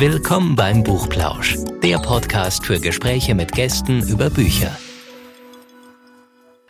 [0.00, 4.74] Willkommen beim Buchplausch, der Podcast für Gespräche mit Gästen über Bücher.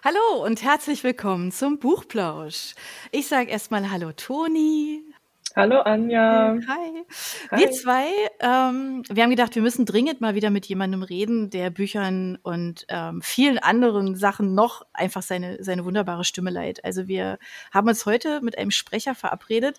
[0.03, 2.75] Hallo und herzlich willkommen zum Buchplausch.
[3.13, 5.05] Ich sage erstmal Hallo Toni.
[5.57, 6.57] Hallo Anja.
[6.69, 7.05] Hi.
[7.51, 7.59] Hi.
[7.59, 8.07] Wir zwei,
[8.39, 12.87] ähm, wir haben gedacht, wir müssen dringend mal wieder mit jemandem reden, der Büchern und
[12.89, 16.85] ähm, vielen anderen Sachen noch einfach seine, seine wunderbare Stimme leiht.
[16.85, 17.39] Also wir
[17.73, 19.79] haben uns heute mit einem Sprecher verabredet,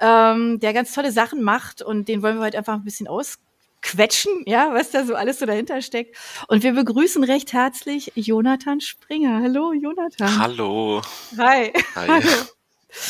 [0.00, 4.32] ähm, der ganz tolle Sachen macht und den wollen wir heute einfach ein bisschen ausquetschen,
[4.46, 6.16] ja, was da so alles so dahinter steckt.
[6.48, 9.42] Und wir begrüßen recht herzlich Jonathan Springer.
[9.42, 10.38] Hallo, Jonathan.
[10.40, 11.02] Hallo.
[11.38, 11.72] Hi.
[11.94, 12.08] Hi.
[12.08, 12.53] Hallo.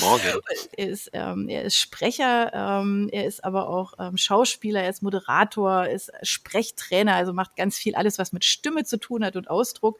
[0.00, 0.40] Morgen.
[0.76, 5.02] Er ist, ähm, er ist Sprecher, ähm, er ist aber auch ähm, Schauspieler, er ist
[5.02, 9.50] Moderator, ist Sprechtrainer, also macht ganz viel alles, was mit Stimme zu tun hat und
[9.50, 9.98] Ausdruck.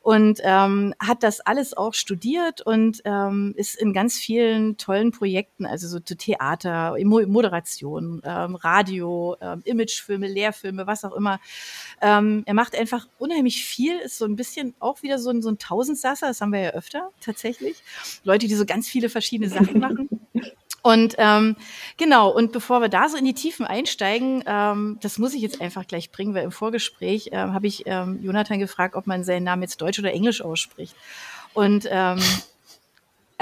[0.00, 5.66] Und ähm, hat das alles auch studiert und ähm, ist in ganz vielen tollen Projekten,
[5.66, 11.40] also so zu Theater, Moderation, ähm, Radio, ähm, Imagefilme, Lehrfilme, was auch immer.
[12.00, 15.48] Ähm, er macht einfach unheimlich viel, ist so ein bisschen auch wieder so ein, so
[15.48, 17.82] ein Tausendsasser, das haben wir ja öfter tatsächlich.
[18.24, 20.08] Leute, die so ganz viele verschiedene Sachen machen.
[20.82, 21.56] Und ähm,
[21.96, 25.62] genau, und bevor wir da so in die Tiefen einsteigen, ähm, das muss ich jetzt
[25.62, 29.44] einfach gleich bringen, weil im Vorgespräch ähm, habe ich ähm, Jonathan gefragt, ob man seinen
[29.44, 30.94] Namen jetzt Deutsch oder Englisch ausspricht.
[31.54, 32.18] Und ähm,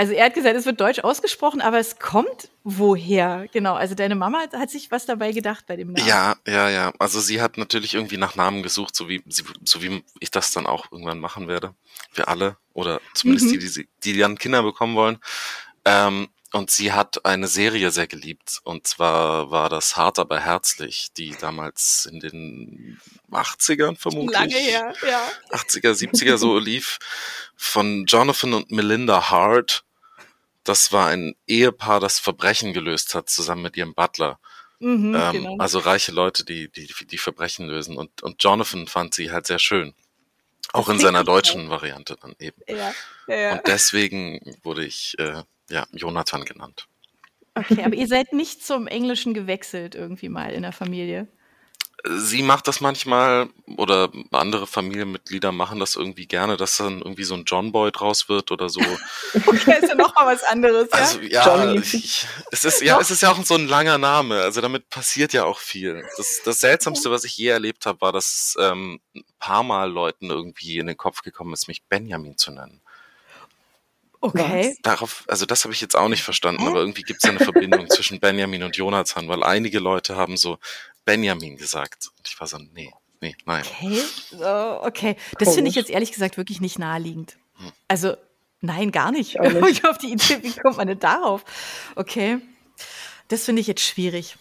[0.03, 3.47] also er hat gesagt, es wird Deutsch ausgesprochen, aber es kommt woher?
[3.53, 6.09] Genau, also deine Mama hat sich was dabei gedacht bei dem Namen.
[6.09, 6.92] Ja, ja, ja.
[6.98, 10.67] Also sie hat natürlich irgendwie nach Namen gesucht, so wie, so wie ich das dann
[10.67, 11.77] auch irgendwann machen werde.
[12.14, 12.56] Wir alle.
[12.72, 13.61] Oder zumindest mhm.
[13.61, 15.19] die, die, die dann Kinder bekommen wollen.
[15.84, 18.61] Ähm, und sie hat eine Serie sehr geliebt.
[18.64, 23.00] Und zwar war das Hart aber herzlich, die damals in den
[23.31, 24.39] 80ern vermutlich.
[24.39, 25.22] Lange her, ja.
[25.50, 26.98] 80er, 70er so lief.
[27.56, 29.84] Von Jonathan und Melinda Hart.
[30.64, 34.38] Das war ein Ehepaar, das Verbrechen gelöst hat, zusammen mit ihrem Butler.
[34.78, 35.56] Mhm, ähm, genau.
[35.58, 37.96] Also reiche Leute, die, die, die Verbrechen lösen.
[37.96, 39.94] Und, und Jonathan fand sie halt sehr schön.
[40.72, 42.60] Auch in seiner deutschen Variante dann eben.
[42.69, 42.92] Ja,
[43.26, 43.53] ja.
[43.53, 46.88] Und deswegen wurde ich äh, ja, Jonathan genannt.
[47.54, 51.28] Okay, aber ihr seid nicht zum Englischen gewechselt irgendwie mal in der Familie.
[52.04, 57.34] Sie macht das manchmal oder andere Familienmitglieder machen das irgendwie gerne, dass dann irgendwie so
[57.34, 58.80] ein John Boy draus wird oder so.
[59.46, 60.98] okay, ist ja noch mal was anderes, ja?
[60.98, 64.60] Also ja, ich, es ist ja, es ist ja auch so ein langer Name, also
[64.60, 66.04] damit passiert ja auch viel.
[66.16, 69.90] Das, das seltsamste, was ich je erlebt habe, war, dass es ähm, ein paar Mal
[69.90, 72.80] Leuten irgendwie in den Kopf gekommen ist, mich Benjamin zu nennen.
[74.24, 74.76] Okay.
[74.82, 77.90] Darauf, also das habe ich jetzt auch nicht verstanden, aber irgendwie gibt es eine Verbindung
[77.90, 80.58] zwischen Benjamin und Jonathan, weil einige Leute haben so
[81.04, 82.10] Benjamin gesagt.
[82.16, 83.64] Und ich war so, nee, nee, nein.
[83.64, 84.02] Okay,
[84.40, 85.16] oh, okay.
[85.38, 87.36] Das finde ich jetzt ehrlich gesagt wirklich nicht naheliegend.
[87.56, 87.72] Hm.
[87.88, 88.16] Also,
[88.60, 89.36] nein, gar nicht.
[89.68, 91.44] Ich auf die Idee, wie kommt man denn darauf?
[91.96, 92.38] Okay.
[93.28, 94.36] Das finde ich jetzt schwierig.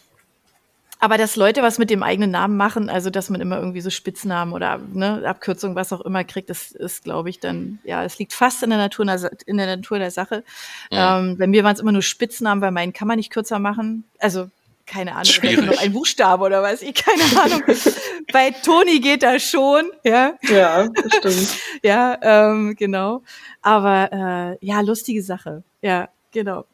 [1.02, 3.90] Aber dass Leute was mit dem eigenen Namen machen, also dass man immer irgendwie so
[3.90, 8.20] Spitznamen oder ne, Abkürzungen, was auch immer kriegt, das ist, glaube ich, dann, ja, es
[8.20, 9.04] liegt fast in der Natur,
[9.46, 10.44] in der Natur der Sache.
[10.92, 11.18] Ja.
[11.18, 14.04] Ähm, bei mir waren es immer nur Spitznamen, bei meinen kann man nicht kürzer machen.
[14.20, 14.48] Also
[14.92, 15.64] keine Ahnung, Schwierig.
[15.64, 17.62] noch ein Buchstabe oder was ich, keine Ahnung.
[18.32, 20.34] Bei Toni geht das schon, ja.
[20.42, 20.86] Ja,
[21.16, 21.48] stimmt.
[21.82, 23.22] ja, ähm, genau.
[23.62, 24.12] Aber
[24.60, 25.64] äh, ja, lustige Sache.
[25.80, 26.66] Ja, genau.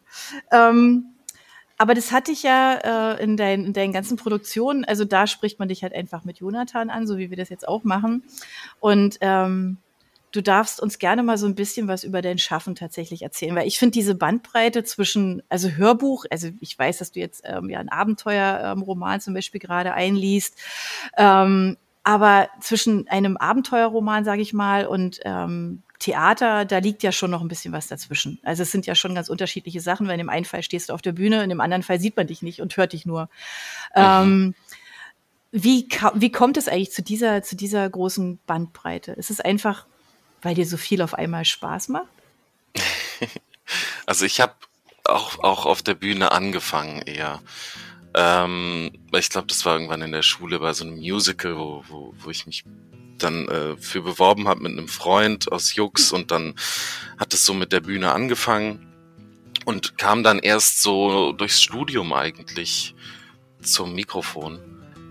[0.50, 1.14] Ähm,
[1.76, 4.84] aber das hatte ich ja äh, in, dein, in deinen ganzen Produktionen.
[4.84, 7.68] Also da spricht man dich halt einfach mit Jonathan an, so wie wir das jetzt
[7.68, 8.24] auch machen.
[8.80, 9.76] Und ähm,
[10.32, 13.66] du darfst uns gerne mal so ein bisschen was über dein Schaffen tatsächlich erzählen, weil
[13.66, 17.78] ich finde diese Bandbreite zwischen, also Hörbuch, also ich weiß, dass du jetzt ähm, ja
[17.78, 20.56] ein Abenteuerroman ähm, zum Beispiel gerade einliest,
[21.16, 27.30] ähm, aber zwischen einem Abenteuerroman, sage ich mal, und ähm, Theater, da liegt ja schon
[27.30, 28.38] noch ein bisschen was dazwischen.
[28.44, 30.94] Also es sind ja schon ganz unterschiedliche Sachen, weil in dem einen Fall stehst du
[30.94, 33.28] auf der Bühne, in dem anderen Fall sieht man dich nicht und hört dich nur.
[33.94, 34.02] Mhm.
[34.02, 34.54] Ähm,
[35.50, 39.12] wie, wie kommt es eigentlich zu dieser, zu dieser großen Bandbreite?
[39.12, 39.86] Ist es einfach,
[40.42, 42.08] weil dir so viel auf einmal Spaß macht?
[44.06, 44.54] Also ich habe
[45.04, 47.42] auch, auch auf der Bühne angefangen eher.
[48.14, 52.14] Ähm, ich glaube, das war irgendwann in der Schule bei so einem Musical, wo, wo,
[52.16, 52.64] wo ich mich
[53.18, 56.54] dann äh, für beworben habe mit einem Freund aus Jux und dann
[57.18, 58.86] hat es so mit der Bühne angefangen
[59.64, 62.94] und kam dann erst so durchs Studium eigentlich
[63.60, 64.60] zum Mikrofon.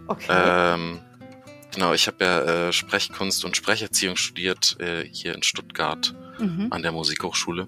[0.07, 0.25] Okay.
[0.29, 1.01] Ähm,
[1.73, 6.67] genau, ich habe ja äh, Sprechkunst und Sprecherziehung studiert äh, hier in Stuttgart mhm.
[6.71, 7.67] an der Musikhochschule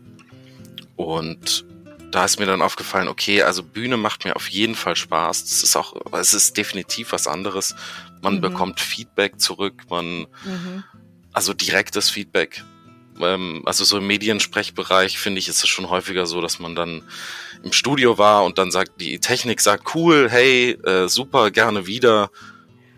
[0.96, 1.66] und
[2.12, 5.44] da ist mir dann aufgefallen, okay, also Bühne macht mir auf jeden Fall Spaß.
[5.44, 7.76] Das ist auch, es ist definitiv was anderes.
[8.22, 8.42] Man mhm.
[8.42, 10.84] bekommt Feedback zurück, man, mhm.
[11.34, 12.64] also direktes Feedback.
[13.22, 17.04] ähm, also so im Mediensprechbereich finde ich, ist es schon häufiger so, dass man dann
[17.64, 22.32] im Studio war und dann sagt, die Technik sagt, cool, hey, äh, super, gerne wieder.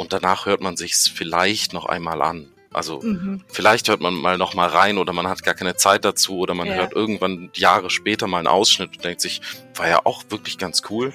[0.02, 2.48] Und danach hört man sich's vielleicht noch einmal an.
[2.74, 3.44] Also mhm.
[3.50, 6.56] vielleicht hört man mal noch mal rein oder man hat gar keine Zeit dazu oder
[6.56, 6.74] man ja.
[6.74, 9.42] hört irgendwann Jahre später mal einen Ausschnitt und denkt sich,
[9.76, 11.14] war ja auch wirklich ganz cool.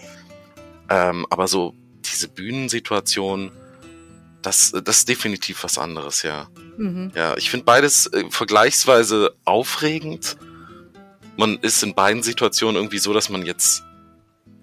[0.89, 1.75] Ähm, aber so
[2.05, 3.51] diese Bühnensituation,
[4.41, 6.47] das, das ist definitiv was anderes, ja.
[6.77, 7.11] Mhm.
[7.17, 10.37] Ja, ich finde beides äh, vergleichsweise aufregend.
[11.37, 13.83] Man ist in beiden Situationen irgendwie so, dass man jetzt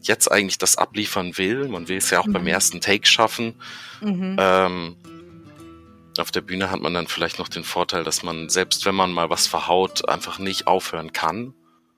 [0.07, 1.67] jetzt eigentlich das abliefern will.
[1.67, 2.33] Man will es ja auch mhm.
[2.33, 3.55] beim ersten Take schaffen.
[4.01, 4.37] Mhm.
[4.39, 4.97] Ähm,
[6.17, 9.11] auf der Bühne hat man dann vielleicht noch den Vorteil, dass man, selbst wenn man
[9.11, 11.53] mal was verhaut, einfach nicht aufhören kann.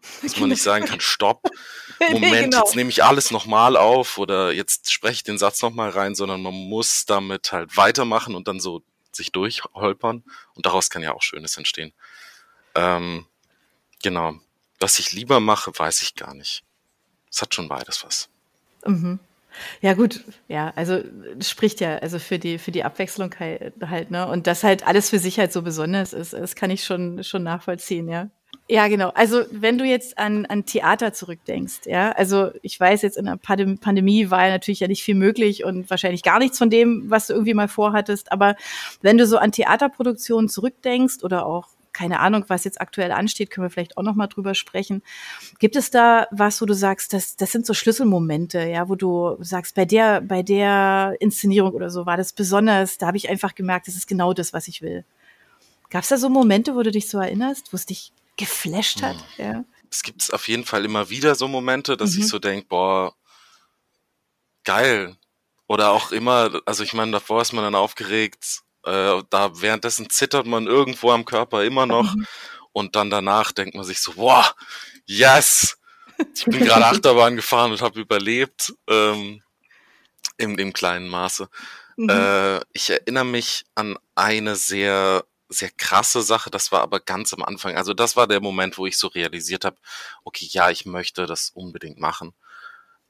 [0.22, 1.42] Dass man nicht sagen kann, stopp,
[2.00, 2.60] Moment, nee, genau.
[2.60, 6.44] jetzt nehme ich alles nochmal auf oder jetzt spreche ich den Satz nochmal rein, sondern
[6.44, 10.24] man muss damit halt weitermachen und dann so sich durchholpern.
[10.54, 11.94] Und daraus kann ja auch Schönes entstehen.
[12.76, 13.26] Ähm,
[14.04, 14.36] genau.
[14.80, 16.65] Was ich lieber mache, weiß ich gar nicht.
[17.36, 18.30] Es hat schon beides was.
[18.86, 19.20] Mhm.
[19.82, 21.02] Ja, gut, ja, also
[21.42, 24.26] spricht ja also für die, für die Abwechslung halt, ne?
[24.28, 27.44] Und das halt alles für sich halt so besonders ist, das kann ich schon, schon
[27.44, 28.30] nachvollziehen, ja.
[28.70, 29.10] Ja, genau.
[29.10, 33.38] Also wenn du jetzt an, an Theater zurückdenkst, ja, also ich weiß jetzt in der
[33.38, 37.28] Pandemie war ja natürlich ja nicht viel möglich und wahrscheinlich gar nichts von dem, was
[37.28, 38.32] du irgendwie mal vorhattest.
[38.32, 38.56] Aber
[39.02, 43.66] wenn du so an Theaterproduktionen zurückdenkst oder auch keine Ahnung, was jetzt aktuell ansteht, können
[43.66, 45.02] wir vielleicht auch noch mal drüber sprechen.
[45.60, 49.38] Gibt es da was, wo du sagst, das, das sind so Schlüsselmomente, ja, wo du
[49.40, 53.56] sagst, bei der, bei der Inszenierung oder so war das besonders, da habe ich einfach
[53.56, 55.06] gemerkt, das ist genau das, was ich will.
[55.90, 59.16] Gab es da so Momente, wo du dich so erinnerst, wo es dich geflasht hat?
[59.38, 59.46] Hm.
[59.46, 59.64] Ja.
[59.90, 62.20] Es gibt auf jeden Fall immer wieder so Momente, dass mhm.
[62.20, 63.16] ich so denke, boah,
[64.66, 65.16] geil.
[65.68, 70.46] Oder auch immer, also ich meine, davor ist man dann aufgeregt, äh, da währenddessen zittert
[70.46, 72.28] man irgendwo am Körper immer noch mhm.
[72.72, 74.54] und dann danach denkt man sich so, boah,
[75.06, 75.78] yes!
[76.34, 79.42] Ich bin gerade Achterbahn gefahren und habe überlebt ähm,
[80.38, 81.50] im, im kleinen Maße.
[81.98, 82.10] Mhm.
[82.10, 87.44] Äh, ich erinnere mich an eine sehr sehr krasse Sache, das war aber ganz am
[87.44, 87.78] Anfang.
[87.78, 89.78] Also das war der Moment, wo ich so realisiert habe,
[90.24, 92.34] okay, ja, ich möchte das unbedingt machen.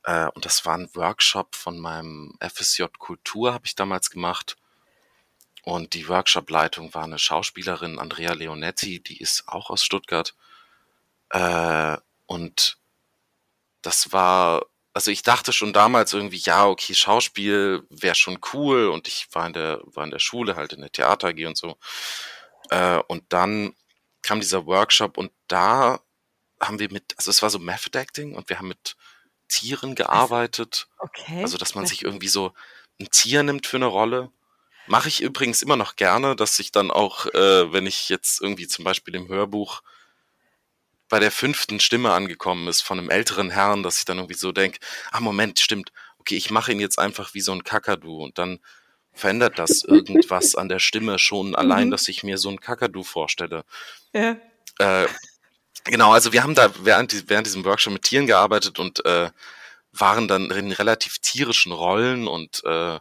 [0.04, 4.58] Äh, und das war ein Workshop von meinem FSJ Kultur, habe ich damals gemacht.
[5.66, 10.36] Und die Workshop-Leitung war eine Schauspielerin, Andrea Leonetti, die ist auch aus Stuttgart.
[11.32, 11.98] Äh,
[12.28, 12.78] und
[13.82, 19.08] das war, also ich dachte schon damals irgendwie, ja, okay, Schauspiel wäre schon cool und
[19.08, 21.80] ich war in der, war in der Schule, halt in der Theater AG und so.
[22.70, 23.74] Äh, und dann
[24.22, 26.00] kam dieser Workshop und da
[26.62, 28.96] haben wir mit, also es war so Method Acting und wir haben mit
[29.48, 30.88] Tieren gearbeitet.
[31.00, 31.42] Okay.
[31.42, 32.54] Also, dass man sich irgendwie so
[33.00, 34.32] ein Tier nimmt für eine Rolle
[34.88, 38.68] Mache ich übrigens immer noch gerne, dass ich dann auch, äh, wenn ich jetzt irgendwie
[38.68, 39.82] zum Beispiel im Hörbuch
[41.10, 44.52] bei der fünften Stimme angekommen ist von einem älteren Herrn, dass ich dann irgendwie so
[44.52, 44.80] denke,
[45.12, 48.60] ah Moment, stimmt, okay, ich mache ihn jetzt einfach wie so ein Kakadu und dann
[49.14, 51.92] verändert das irgendwas an der Stimme schon allein, mhm.
[51.92, 53.64] dass ich mir so ein Kakadu vorstelle.
[54.14, 54.38] Ja.
[54.80, 55.08] Äh,
[55.84, 59.30] genau, also wir haben da während, während diesem Workshop mit Tieren gearbeitet und äh,
[59.92, 63.00] waren dann in relativ tierischen Rollen und äh,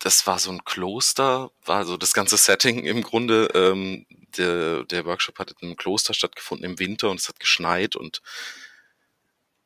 [0.00, 3.50] das war so ein Kloster, war so das ganze Setting im Grunde.
[3.54, 4.06] Ähm,
[4.36, 8.22] der, der Workshop hat in einem Kloster stattgefunden im Winter und es hat geschneit und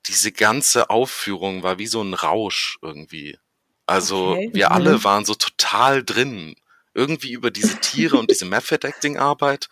[0.06, 3.38] diese ganze Aufführung war wie so ein Rausch irgendwie.
[3.86, 4.50] Also okay.
[4.52, 6.56] wir alle waren so total drin.
[6.94, 9.68] Irgendwie über diese Tiere und diese Method Acting Arbeit.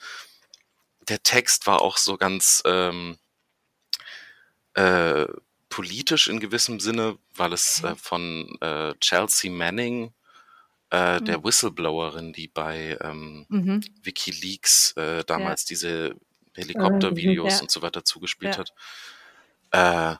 [1.08, 3.18] Der Text war auch so ganz ähm,
[4.74, 5.26] äh,
[5.68, 10.12] politisch in gewissem Sinne, weil es äh, von äh, Chelsea Manning
[10.92, 11.24] äh, mhm.
[11.24, 13.80] der Whistleblowerin, die bei ähm, mhm.
[14.02, 15.68] WikiLeaks äh, damals ja.
[15.70, 16.14] diese
[16.54, 17.60] Helikoptervideos ja.
[17.62, 18.74] und so weiter zugespielt hat.
[19.70, 20.16] Äh,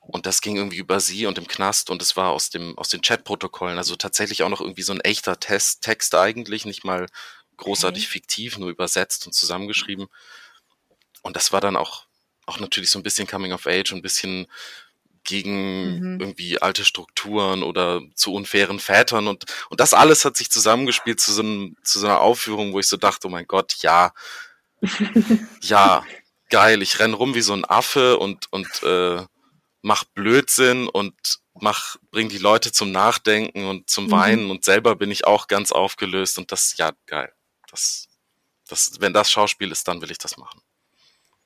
[0.00, 2.88] und das ging irgendwie über sie und im Knast und es war aus dem aus
[2.88, 7.06] den Chatprotokollen, also tatsächlich auch noch irgendwie so ein echter Test, Text eigentlich, nicht mal
[7.58, 8.12] großartig okay.
[8.12, 10.08] fiktiv, nur übersetzt und zusammengeschrieben.
[11.22, 12.06] Und das war dann auch
[12.46, 14.46] auch natürlich so ein bisschen Coming of Age und ein bisschen
[15.30, 16.20] gegen mhm.
[16.20, 21.32] irgendwie alte Strukturen oder zu unfairen Vätern und, und das alles hat sich zusammengespielt zu
[21.32, 24.12] so, einem, zu so einer Aufführung, wo ich so dachte, oh mein Gott, ja,
[25.60, 26.04] ja,
[26.48, 29.24] geil, ich renn rum wie so ein Affe und, und äh,
[29.82, 31.14] mach Blödsinn und
[31.54, 34.10] mach, bring die Leute zum Nachdenken und zum mhm.
[34.10, 37.32] Weinen und selber bin ich auch ganz aufgelöst und das, ja, geil.
[37.70, 38.08] Das,
[38.66, 40.60] das, wenn das Schauspiel ist, dann will ich das machen.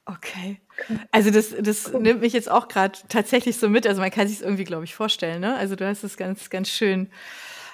[0.06, 0.62] Okay.
[1.10, 3.86] Also das, das nimmt mich jetzt auch gerade tatsächlich so mit.
[3.86, 5.40] Also man kann sich es irgendwie, glaube ich, vorstellen.
[5.40, 5.56] Ne?
[5.56, 7.10] Also du hast es ganz, ganz schön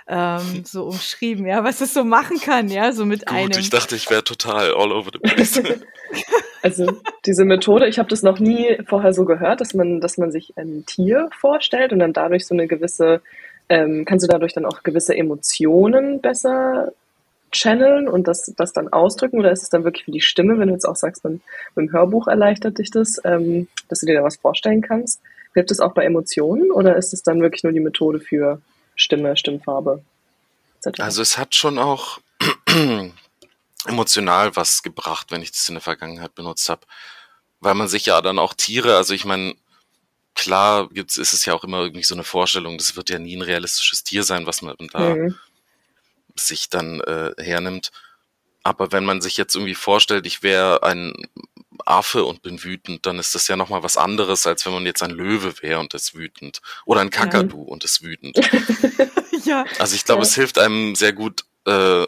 [0.07, 3.59] ähm, so umschrieben, ja, was es so machen kann, ja, so mit Gut, einem.
[3.59, 5.63] ich dachte, ich wäre total all over the place.
[6.63, 10.31] Also diese Methode, ich habe das noch nie vorher so gehört, dass man, dass man
[10.31, 13.23] sich ein Tier vorstellt und dann dadurch so eine gewisse,
[13.71, 16.93] ähm, kannst du dadurch dann auch gewisse Emotionen besser
[17.53, 20.69] channeln und das, das dann ausdrücken oder ist es dann wirklich für die Stimme, wenn
[20.69, 21.41] du jetzt auch sagst, beim,
[21.75, 25.21] beim Hörbuch erleichtert dich das, ähm, dass du dir da was vorstellen kannst?
[25.55, 28.61] Hilft es auch bei Emotionen oder ist es dann wirklich nur die Methode für
[28.95, 30.03] Stimme, Stimmfarbe?
[30.85, 31.01] etc.?
[31.01, 32.21] Also es hat schon auch
[33.87, 36.83] emotional was gebracht, wenn ich das in der Vergangenheit benutzt habe.
[37.61, 39.55] Weil man sich ja dann auch Tiere, also ich meine,
[40.35, 43.37] klar gibt's, ist es ja auch immer irgendwie so eine Vorstellung, das wird ja nie
[43.37, 45.35] ein realistisches Tier sein, was man da Mhm.
[46.37, 47.91] Sich dann äh, hernimmt.
[48.63, 51.15] Aber wenn man sich jetzt irgendwie vorstellt, ich wäre ein
[51.87, 55.03] Affe und bin wütend, dann ist das ja nochmal was anderes, als wenn man jetzt
[55.03, 56.61] ein Löwe wäre und ist wütend.
[56.85, 58.37] Oder ein Kakadu und ist wütend.
[59.45, 59.65] ja.
[59.79, 60.29] Also ich glaube, Ja.
[60.29, 62.05] es hilft einem sehr gut, äh,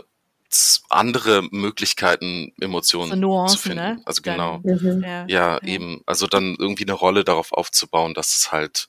[0.90, 3.78] andere Möglichkeiten, Emotionen So Nuancen, zu finden.
[3.78, 4.02] ne?
[4.04, 4.58] Also Dann- genau.
[4.62, 5.02] Mhm.
[5.02, 5.26] Ja.
[5.26, 6.02] Ja, eben.
[6.04, 8.88] Also dann irgendwie eine Rolle darauf aufzubauen, dass es halt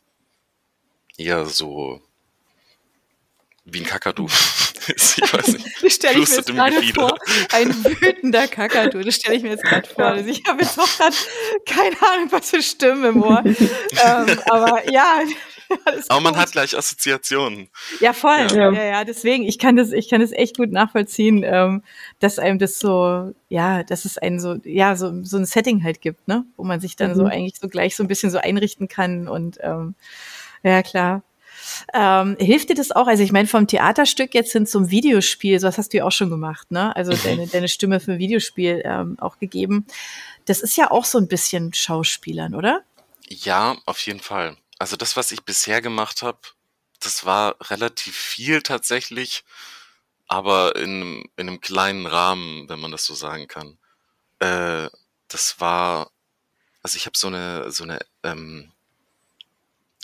[1.16, 2.02] eher so
[3.66, 4.28] wie ein Kakadu.
[4.86, 5.66] Ich weiß nicht.
[5.82, 7.08] Das stelle ich mir jetzt gerade Gefieder.
[7.08, 7.18] vor.
[7.54, 9.02] Ein wütender Kakadu.
[9.02, 10.04] Das stelle ich mir jetzt gerade vor.
[10.04, 11.16] Also ich habe jetzt auch gerade
[11.66, 13.42] keine Ahnung, was für Stimmen im Ohr.
[13.46, 15.22] ähm, aber ja.
[15.86, 17.70] alles Aber man hat gleich Assoziationen.
[18.02, 18.46] Ja, voll.
[18.54, 18.72] Ja.
[18.74, 18.84] Ja.
[18.84, 21.82] ja, Deswegen, ich kann das, ich kann das echt gut nachvollziehen, ähm,
[22.20, 26.02] dass einem das so, ja, dass es einen so, ja, so, so ein Setting halt
[26.02, 27.30] gibt, ne, wo man sich dann so Mhm.
[27.30, 29.96] eigentlich so gleich so ein bisschen so einrichten kann und ähm,
[30.62, 31.24] ja klar.
[31.94, 33.08] Ähm, hilft dir das auch?
[33.08, 36.12] Also ich meine, vom Theaterstück jetzt hin zum Videospiel, so was hast du ja auch
[36.12, 36.96] schon gemacht, ne?
[36.96, 39.86] Also deine, deine Stimme für Videospiel ähm, auch gegeben.
[40.46, 42.84] Das ist ja auch so ein bisschen Schauspielern, oder?
[43.30, 44.58] Ja, auf jeden Fall.
[44.80, 46.40] Also das, was ich bisher gemacht habe,
[47.00, 49.44] das war relativ viel tatsächlich,
[50.28, 53.78] aber in, einem- in einem kleinen Rahmen, wenn man das so sagen kann.
[54.40, 54.90] Äh,
[55.28, 56.12] das war,
[56.82, 58.72] also ich habe so eine, so eine, ähm,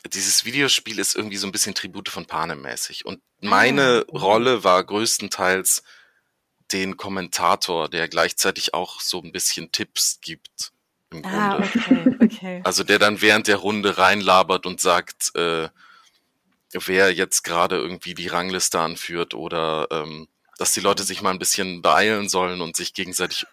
[0.07, 3.05] dieses Videospiel ist irgendwie so ein bisschen Tribute von Panem mäßig.
[3.05, 4.17] Und meine Ah, mhm.
[4.17, 5.83] Rolle war größtenteils
[6.71, 10.71] den Kommentator, der gleichzeitig auch so ein bisschen Tipps gibt.
[11.11, 11.69] Im Ah, Grunde.
[11.75, 12.61] okay, okay.
[12.65, 15.69] Also der dann während der Runde reinlabert und sagt, äh,
[16.71, 20.27] wer jetzt gerade irgendwie die Rangliste anführt oder ähm,
[20.59, 23.47] dass die Leute sich mal ein bisschen beeilen sollen und sich gegenseitig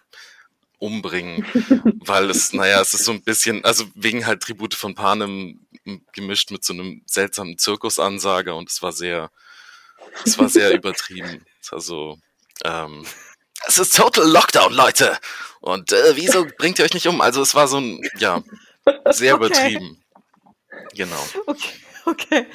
[0.77, 1.43] umbringen,
[2.05, 5.65] weil es, naja, es ist so ein bisschen, also wegen halt Tribute von Panem
[6.13, 9.31] gemischt mit so einem seltsamen Zirkusansager und es war sehr,
[10.25, 11.45] es war sehr übertrieben.
[11.71, 12.17] Also,
[12.63, 13.05] ähm,
[13.67, 15.17] es ist Total Lockdown, Leute.
[15.61, 17.21] Und äh, wieso bringt ihr euch nicht um?
[17.21, 18.41] Also es war so ein, ja,
[19.09, 19.45] sehr Okay.
[19.45, 20.03] übertrieben.
[20.93, 21.27] Genau.
[21.45, 21.69] Okay,
[22.07, 22.45] okay,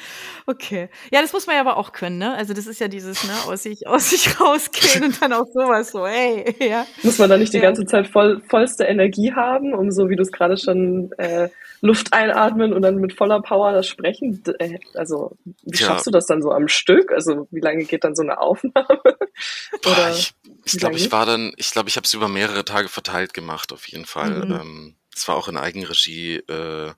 [0.46, 0.88] okay.
[1.12, 2.34] Ja, das muss man ja aber auch können, ne?
[2.34, 5.90] Also das ist ja dieses, ne, aus sich, aus sich rausgehen und dann auch sowas
[5.92, 6.86] so, hey, ja.
[7.02, 7.62] Muss man da nicht die Ja.
[7.64, 11.48] ganze Zeit voll, vollste Energie haben, um so wie du es gerade schon äh,
[11.80, 14.42] Luft einatmen und dann mit voller Power das sprechen?
[14.58, 15.86] Äh, Also wie Tja.
[15.88, 17.12] schaffst du das dann so am Stück?
[17.12, 18.86] Also wie lange geht dann so eine Aufnahme?
[19.82, 20.32] Boah, Oder ich
[20.64, 23.72] ich glaube, ich war dann, ich glaube, ich habe es über mehrere Tage verteilt gemacht,
[23.72, 24.44] auf jeden Fall.
[24.46, 24.52] Mhm.
[24.52, 26.36] Ähm, es war auch in Eigenregie.
[26.36, 26.92] Äh,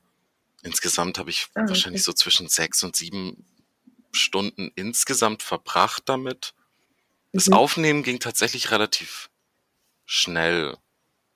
[0.64, 1.68] insgesamt habe ich Ah, okay.
[1.70, 3.46] wahrscheinlich so zwischen sechs und sieben
[4.12, 6.54] Stunden insgesamt verbracht damit.
[7.32, 7.54] Das Mhm.
[7.54, 9.30] Aufnehmen ging tatsächlich relativ
[10.06, 10.76] schnell.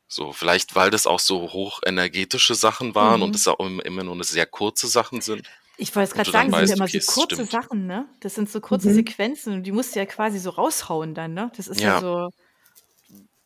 [0.09, 3.25] So, vielleicht weil das auch so hochenergetische Sachen waren Mhm.
[3.25, 5.47] und es auch im- immer nur eine sehr kurze Sachen sind.
[5.77, 7.51] Ich wollte es gerade sagen, das weißt, sind ja immer okay, so kurze stimmt.
[7.51, 8.09] Sachen, ne?
[8.21, 8.95] Das sind so kurze Mhm.
[8.95, 11.53] Sequenzen und die musst du ja quasi so raushauen dann, ne?
[11.57, 12.01] Das ist ja, Ja.
[12.01, 12.31] so,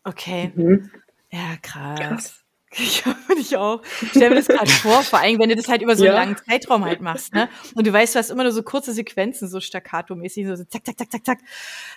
[0.04, 0.90] okay, Mhm.
[1.30, 2.00] ja, krass.
[2.00, 2.41] Krass.
[2.76, 3.82] Ja, finde ich auch.
[4.10, 6.18] Stell mir das gerade vor, vor allem, wenn du das halt über so einen Ja.
[6.20, 7.48] langen Zeitraum halt machst, ne?
[7.74, 10.86] Und du weißt, du hast immer nur so kurze Sequenzen, so staccato-mäßig, so, so zack,
[10.86, 11.38] zack, zack, zack, zack.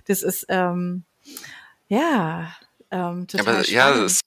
[0.08, 1.06] Das ist, ähm,
[1.88, 2.56] ja,
[2.92, 4.20] ähm, total aber ja, es,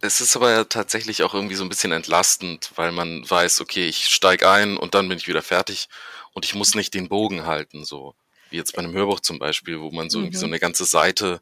[0.00, 3.86] es ist aber ja tatsächlich auch irgendwie so ein bisschen entlastend, weil man weiß, okay,
[3.88, 5.88] ich steig ein und dann bin ich wieder fertig
[6.32, 8.14] und ich muss nicht den Bogen halten, so
[8.50, 10.52] wie jetzt bei einem Hörbuch zum Beispiel, wo man so irgendwie so Mhm.
[10.52, 11.40] eine ganze Seite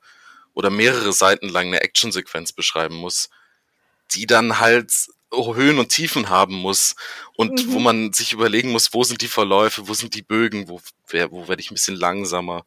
[0.55, 3.29] oder mehrere Seiten lang eine Actionsequenz beschreiben muss,
[4.13, 4.93] die dann halt
[5.33, 6.95] Höhen und Tiefen haben muss
[7.35, 7.73] und Mhm.
[7.73, 11.31] wo man sich überlegen muss, wo sind die Verläufe, wo sind die Bögen, wo, wer,
[11.31, 12.65] wo werde ich ein bisschen langsamer.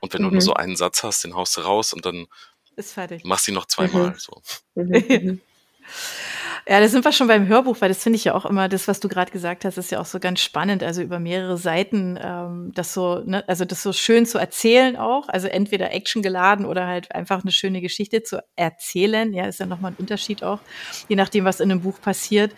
[0.00, 0.34] Und wenn du Mhm.
[0.34, 2.26] nur so einen Satz hast, den haust du raus und dann
[2.76, 3.22] Ist fertig.
[3.24, 4.10] machst du ihn noch zweimal.
[4.12, 4.18] Mhm.
[4.18, 4.42] So.
[6.68, 8.86] Ja, da sind wir schon beim Hörbuch, weil das finde ich ja auch immer, das,
[8.86, 10.82] was du gerade gesagt hast, ist ja auch so ganz spannend.
[10.82, 15.28] Also über mehrere Seiten, ähm, das so, ne, also das so schön zu erzählen auch.
[15.28, 19.32] Also entweder Action geladen oder halt einfach eine schöne Geschichte zu erzählen.
[19.32, 20.60] Ja, ist ja nochmal ein Unterschied auch,
[21.08, 22.52] je nachdem, was in einem Buch passiert.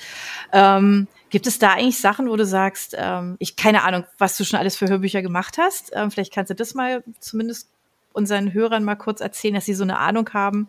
[0.52, 4.44] Ähm, Gibt es da eigentlich Sachen, wo du sagst, ähm, ich keine Ahnung, was du
[4.44, 5.90] schon alles für Hörbücher gemacht hast?
[5.94, 7.70] Ähm, vielleicht kannst du das mal zumindest
[8.12, 10.68] unseren Hörern mal kurz erzählen, dass sie so eine Ahnung haben.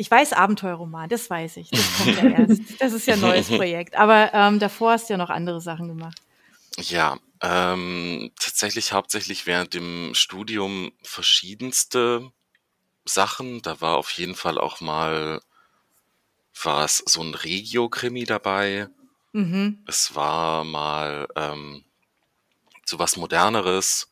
[0.00, 1.68] Ich weiß Abenteuerroman, das weiß ich.
[1.68, 2.62] Das kommt ja erst.
[2.78, 3.96] Das ist ja ein neues Projekt.
[3.96, 6.18] Aber ähm, davor hast du ja noch andere Sachen gemacht.
[6.78, 12.32] Ja, ähm, tatsächlich hauptsächlich während dem Studium verschiedenste
[13.04, 13.60] Sachen.
[13.60, 15.42] Da war auf jeden Fall auch mal
[16.62, 18.88] war es so ein Regio-Krimi dabei.
[19.32, 19.84] Mhm.
[19.86, 21.84] Es war mal ähm,
[22.86, 24.10] so was Moderneres.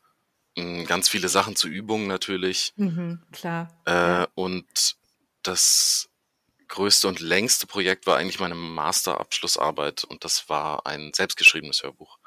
[0.85, 2.73] Ganz viele Sachen zu Übungen natürlich.
[2.75, 3.69] Mhm, klar.
[3.85, 4.98] Äh, und
[5.49, 6.09] das
[6.67, 12.19] größte und längste Projekt war eigentlich meine Masterabschlussarbeit und das war ein selbstgeschriebenes Hörbuch.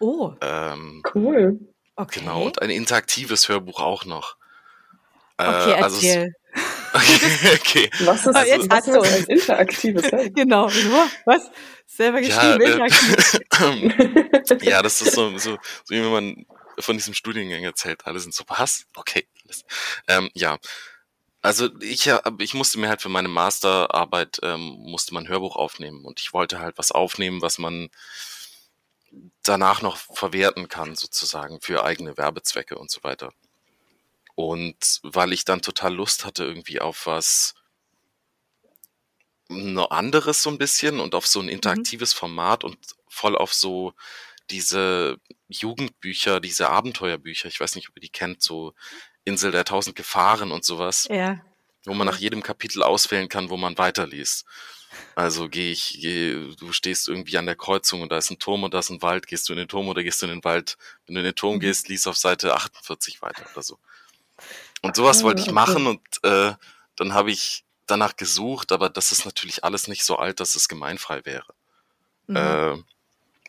[0.00, 1.60] Oh, Ähm, Cool.
[1.96, 2.20] okay.
[2.20, 4.36] Genau, und ein interaktives Hörbuch auch noch.
[5.36, 6.32] Äh, okay, also erzähl.
[6.94, 7.90] okay, okay.
[8.00, 10.30] Was ist, Aber jetzt was du ein interaktives Hörbuch?
[10.34, 10.66] Genau.
[11.26, 11.50] Was?
[11.86, 14.62] Selber Ja, geschrieben, äh, interaktiv.
[14.62, 16.46] ja, das ist so, so, so wie wenn man
[16.78, 18.06] von diesem Studiengang erzählt.
[18.06, 18.86] Alle sind so, was?
[18.96, 19.28] Okay.
[19.44, 19.64] alles.
[20.08, 20.58] Ähm, ja.
[21.42, 22.08] Also ich,
[22.38, 26.32] ich musste mir halt für meine Masterarbeit ähm, musste man ein Hörbuch aufnehmen und ich
[26.32, 27.90] wollte halt was aufnehmen, was man
[29.42, 33.32] danach noch verwerten kann, sozusagen, für eigene Werbezwecke und so weiter.
[34.34, 37.54] Und weil ich dann total Lust hatte irgendwie auf was
[39.48, 43.92] noch anderes so ein bisschen und auf so ein interaktives Format und voll auf so
[44.50, 45.18] diese
[45.48, 48.74] Jugendbücher, diese Abenteuerbücher, ich weiß nicht, ob ihr die kennt, so
[49.24, 51.40] Insel der tausend Gefahren und sowas, Ja.
[51.84, 54.44] wo man nach jedem Kapitel auswählen kann, wo man weiterliest.
[55.14, 58.64] Also gehe ich, geh, du stehst irgendwie an der Kreuzung und da ist ein Turm
[58.64, 60.44] und da ist ein Wald, gehst du in den Turm oder gehst du in den
[60.44, 60.76] Wald?
[61.06, 61.60] Wenn du in den Turm Mhm.
[61.60, 63.78] gehst, liest auf Seite 48 weiter oder so.
[64.80, 66.54] Und sowas wollte ich machen und äh,
[66.96, 70.68] dann habe ich danach gesucht, aber das ist natürlich alles nicht so alt, dass es
[70.68, 71.52] gemeinfrei wäre.
[72.26, 72.36] Mhm.
[72.36, 72.76] Äh,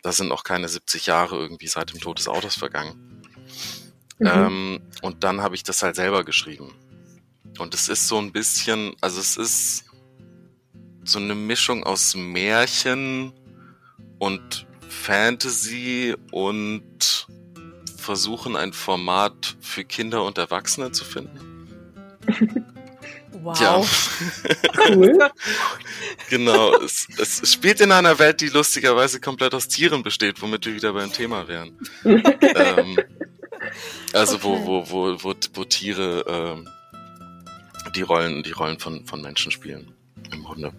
[0.01, 3.12] da sind auch keine 70 Jahre irgendwie seit dem Tod des Autors vergangen.
[4.19, 4.27] Mhm.
[4.27, 6.73] Ähm, und dann habe ich das halt selber geschrieben.
[7.59, 9.85] Und es ist so ein bisschen, also es ist
[11.03, 13.33] so eine Mischung aus Märchen
[14.19, 17.27] und Fantasy und
[17.97, 21.67] versuchen ein Format für Kinder und Erwachsene zu finden.
[23.31, 23.59] wow.
[23.59, 23.81] Ja,
[24.89, 25.17] Cool.
[26.29, 26.75] genau.
[26.81, 30.93] es, es spielt in einer Welt, die lustigerweise komplett aus Tieren besteht, womit wir wieder
[30.93, 31.77] beim Thema wären.
[32.05, 32.97] ähm,
[34.13, 34.43] also Okay.
[34.43, 36.69] wo, wo, wo, wo, wo Tiere ähm,
[37.95, 39.91] die Rollen, die Rollen von, von Menschen spielen.
[40.31, 40.73] Im Grunde.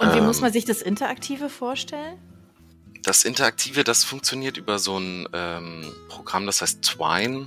[0.00, 2.18] Und wie Ähm, muss man sich das Interaktive vorstellen?
[3.02, 7.46] Das Interaktive, das funktioniert über so ein ähm, Programm, das heißt Twine.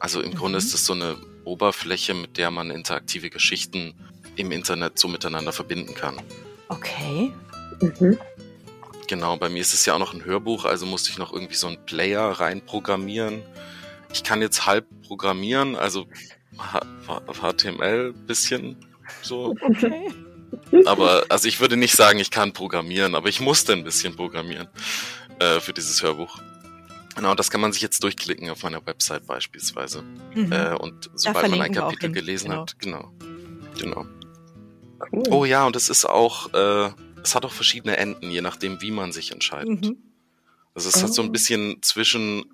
[0.00, 0.64] Also im Grunde Mhm.
[0.64, 3.94] ist es so eine Oberfläche, mit der man interaktive Geschichten
[4.36, 6.16] im Internet so miteinander verbinden kann.
[6.68, 7.32] Okay.
[7.80, 8.18] Mhm.
[9.06, 11.54] Genau, bei mir ist es ja auch noch ein Hörbuch, also musste ich noch irgendwie
[11.56, 13.42] so einen Player reinprogrammieren.
[14.12, 16.06] Ich kann jetzt halb programmieren, also
[17.40, 18.76] HTML bisschen
[19.22, 19.54] so.
[19.60, 20.10] Okay.
[20.84, 24.68] Aber also ich würde nicht sagen, ich kann programmieren, aber ich musste ein bisschen programmieren
[25.38, 26.38] äh, für dieses Hörbuch.
[27.16, 30.02] Genau, das kann man sich jetzt durchklicken auf meiner Website beispielsweise.
[30.34, 30.52] Mhm.
[30.52, 32.62] Äh, und sobald man ein Kapitel gelesen genau.
[32.62, 33.10] hat, genau.
[33.78, 34.06] Genau.
[35.12, 35.22] Cool.
[35.30, 36.90] Oh ja, und es ist auch, äh,
[37.22, 39.84] es hat auch verschiedene Enden, je nachdem, wie man sich entscheidet.
[39.84, 39.96] Mhm.
[40.74, 41.24] Also es hat so Oh.
[41.24, 42.44] ein bisschen zwischen,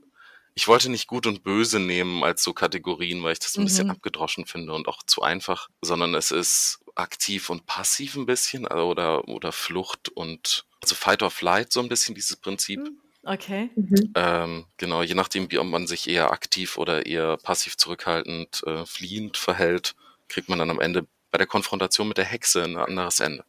[0.57, 3.87] ich wollte nicht gut und böse nehmen als so Kategorien, weil ich das ein bisschen
[3.87, 3.93] Mhm.
[3.93, 8.89] abgedroschen finde und auch zu einfach, sondern es ist aktiv und passiv ein bisschen also
[8.89, 12.81] oder, oder Flucht und also Fight or Flight so ein bisschen dieses Prinzip.
[13.23, 13.69] Okay.
[13.77, 14.13] Mhm.
[14.15, 18.87] Ähm, genau, je nachdem, wie ob man sich eher aktiv oder eher passiv zurückhaltend, äh,
[18.87, 19.95] fliehend verhält,
[20.29, 23.45] kriegt man dann am Ende bei der Konfrontation mit der Hexe ein anderes Ende.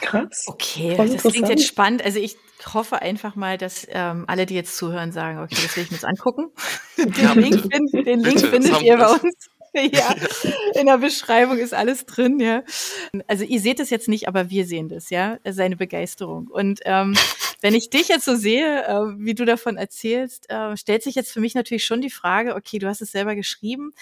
[0.00, 0.46] Krass.
[0.48, 2.02] Okay, das klingt jetzt spannend.
[2.02, 2.36] Also ich
[2.74, 5.96] hoffe einfach mal, dass ähm, alle, die jetzt zuhören, sagen, okay, das will ich mir
[5.96, 6.50] jetzt angucken.
[6.98, 9.50] Den Ja, Link, find, den Link findet ihr bei uns.
[9.72, 10.16] Ja,
[10.74, 12.64] in der Beschreibung ist alles drin, ja.
[13.28, 16.48] Also ihr seht es jetzt nicht, aber wir sehen das, ja, seine Begeisterung.
[16.48, 17.14] Und ähm,
[17.60, 21.32] wenn ich dich jetzt so sehe, äh, wie du davon erzählst, äh, stellt sich jetzt
[21.32, 23.92] für mich natürlich schon die Frage, okay, du hast es selber geschrieben,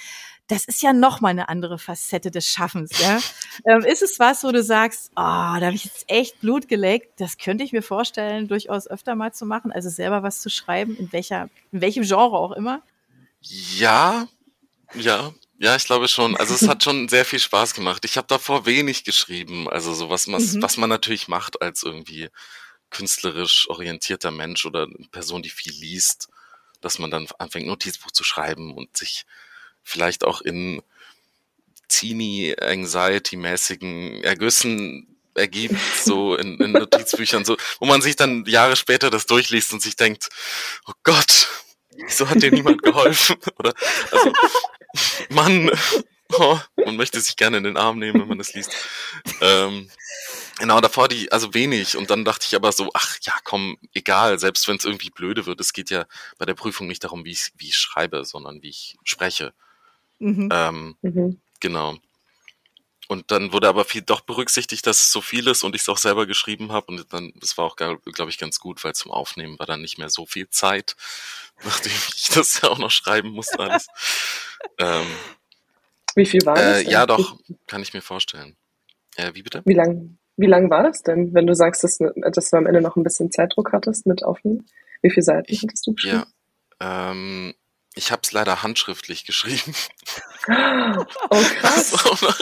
[0.47, 3.21] das ist ja noch mal eine andere Facette des Schaffens, ja.
[3.66, 7.21] Ähm, ist es was, wo du sagst, oh, da habe ich jetzt echt Blut geleckt,
[7.21, 10.97] das könnte ich mir vorstellen, durchaus öfter mal zu machen, also selber was zu schreiben,
[10.97, 12.83] in welcher, in welchem Genre auch immer?
[13.42, 14.29] Ja,
[14.94, 16.37] ja, ja, ich glaube schon.
[16.37, 18.05] Also es hat schon sehr viel Spaß gemacht.
[18.05, 20.62] Ich habe davor wenig geschrieben, also so was, was, Mhm.
[20.62, 22.29] was man natürlich macht als irgendwie
[22.90, 26.29] künstlerisch orientierter Mensch oder eine Person, die viel liest,
[26.81, 29.24] dass man dann anfängt, Notizbuch zu schreiben und sich
[29.83, 30.83] vielleicht auch in
[31.88, 39.11] teeny Anxiety-mäßigen Ergüssen ergibt, so in, in Notizbüchern, so, wo man sich dann Jahre später
[39.11, 40.29] das durchliest und sich denkt,
[40.87, 41.48] oh Gott,
[41.96, 43.37] wieso hat dir niemand geholfen?
[43.59, 43.72] Oder
[44.11, 44.33] also,
[45.31, 45.70] Mann,
[46.35, 48.74] oh, man möchte sich gerne in den Arm nehmen, wenn man das liest.
[49.40, 49.90] Ähm,
[50.59, 51.97] Genau, davor die, also wenig.
[51.97, 55.47] Und dann dachte ich aber so, ach ja, komm, egal, selbst wenn es irgendwie blöde
[55.47, 58.62] wird, es geht ja bei der Prüfung nicht darum, wie ich, wie ich schreibe, sondern
[58.62, 59.55] wie ich spreche.
[60.18, 60.49] Mhm.
[60.53, 61.40] Ähm, mhm.
[61.61, 61.97] Genau.
[63.09, 65.88] Und dann wurde aber viel doch berücksichtigt, dass es so viel ist und ich es
[65.88, 66.88] auch selber geschrieben habe.
[66.88, 69.97] Und dann, das war auch, glaube ich, ganz gut, weil zum Aufnehmen war dann nicht
[69.97, 70.94] mehr so viel Zeit,
[71.64, 73.87] nachdem ich das ja auch noch schreiben musste alles.
[74.79, 75.07] ähm,
[76.14, 76.83] wie viel war das?
[76.83, 78.57] Äh, ja, doch, kann ich mir vorstellen.
[79.16, 79.62] Äh, wie bitte?
[79.64, 82.81] Wie lang, wie lang war das denn, wenn du sagst, dass, dass du am Ende
[82.81, 84.66] noch ein bisschen Zeitdruck hattest mit Aufnehmen?
[85.03, 86.24] Wie viele Seiten ich, hattest du geschrieben?
[86.81, 87.55] Ja, ähm,
[87.94, 89.74] ich habe es leider handschriftlich geschrieben.
[91.31, 91.92] Oh krass.
[91.92, 92.38] Das ist auch noch,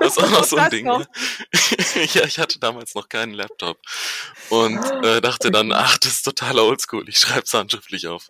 [0.00, 0.86] das ist auch noch so ein Ding.
[0.86, 1.06] Ne?
[2.14, 3.78] ja, ich hatte damals noch keinen Laptop
[4.48, 8.28] und äh, dachte dann, ach, das ist totaler Oldschool, ich schreibe es handschriftlich auf.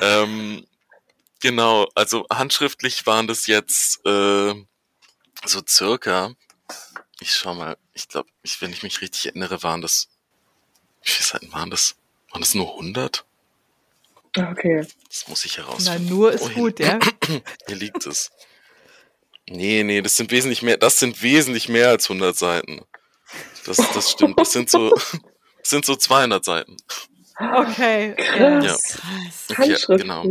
[0.00, 0.64] Ähm,
[1.40, 4.54] genau, also handschriftlich waren das jetzt äh,
[5.44, 6.34] so circa
[7.20, 10.08] ich schau mal, ich glaube, ich, wenn ich mich richtig erinnere, waren das,
[11.02, 11.96] wie viele Seiten waren das?
[12.30, 13.24] Waren das nur 100?
[14.36, 14.86] Ah, okay.
[15.08, 16.04] Das muss ich herausfinden.
[16.04, 16.98] Na, nur ist oh, gut, ja.
[17.68, 18.32] Hier liegt es.
[19.48, 22.80] Nee, nee, das sind wesentlich mehr, das sind wesentlich mehr als 100 Seiten.
[23.66, 24.38] Das, das stimmt.
[24.38, 24.90] Das sind so,
[25.58, 26.76] das sind so 200 Seiten.
[27.38, 28.14] Okay.
[28.16, 28.98] Krass.
[29.48, 29.56] Ja.
[29.56, 30.24] Okay, genau.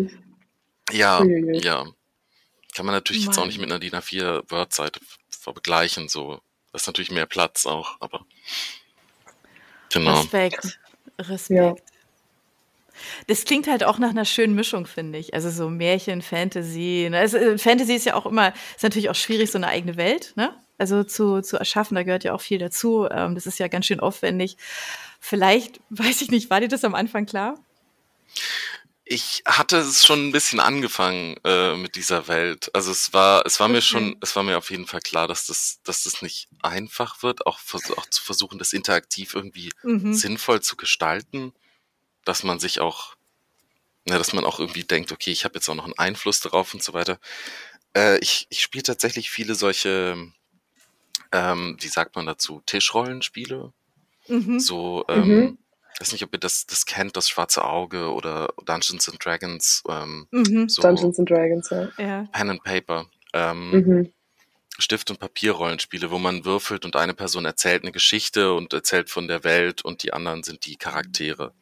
[0.92, 1.86] Ja, ja.
[2.76, 3.32] Kann man natürlich Mann.
[3.32, 6.42] jetzt auch nicht mit einer DIN A4 Word-Seite vergleichen, so
[6.82, 8.26] ist natürlich mehr Platz auch, aber
[9.92, 10.20] genau.
[10.20, 10.80] Respekt.
[11.20, 11.50] Respekt.
[11.50, 11.76] Ja.
[13.28, 15.34] Das klingt halt auch nach einer schönen Mischung, finde ich.
[15.34, 17.08] Also so Märchen, Fantasy.
[17.10, 17.18] Ne?
[17.18, 20.34] Also, äh, Fantasy ist ja auch immer, ist natürlich auch schwierig, so eine eigene Welt,
[20.36, 20.54] ne?
[20.78, 23.08] Also zu, zu erschaffen, da gehört ja auch viel dazu.
[23.10, 24.58] Ähm, das ist ja ganz schön aufwendig.
[25.20, 27.56] Vielleicht, weiß ich nicht, war dir das am Anfang klar?
[29.06, 32.74] Ich hatte es schon ein bisschen angefangen äh, mit dieser Welt.
[32.74, 33.76] Also es war, es war okay.
[33.76, 37.22] mir schon, es war mir auf jeden Fall klar, dass das, dass das nicht einfach
[37.22, 37.60] wird, auch,
[37.98, 40.14] auch zu versuchen, das interaktiv irgendwie mhm.
[40.14, 41.54] sinnvoll zu gestalten,
[42.24, 43.16] dass man sich auch,
[44.06, 46.74] ne, dass man auch irgendwie denkt, okay, ich habe jetzt auch noch einen Einfluss darauf
[46.74, 47.20] und so weiter.
[47.96, 50.32] Äh, ich ich spiele tatsächlich viele solche,
[51.34, 53.74] ähm, wie sagt man dazu, Tischrollenspiele.
[54.30, 54.60] Mhm.
[54.62, 55.58] So ähm, mhm
[55.94, 59.84] ich weiß nicht, ob ihr das, das kennt, das schwarze Auge oder Dungeons and Dragons.
[59.88, 60.70] Ähm, mhm.
[60.70, 62.28] so Dungeons and Dragons, ja.
[62.32, 63.06] Pen and Paper.
[63.34, 64.14] Ähm, mhm.
[64.80, 69.28] Stift- und Papierrollenspiele, wo man würfelt und eine Person erzählt eine Geschichte und erzählt von
[69.28, 71.54] der Welt und die anderen sind die Charaktere.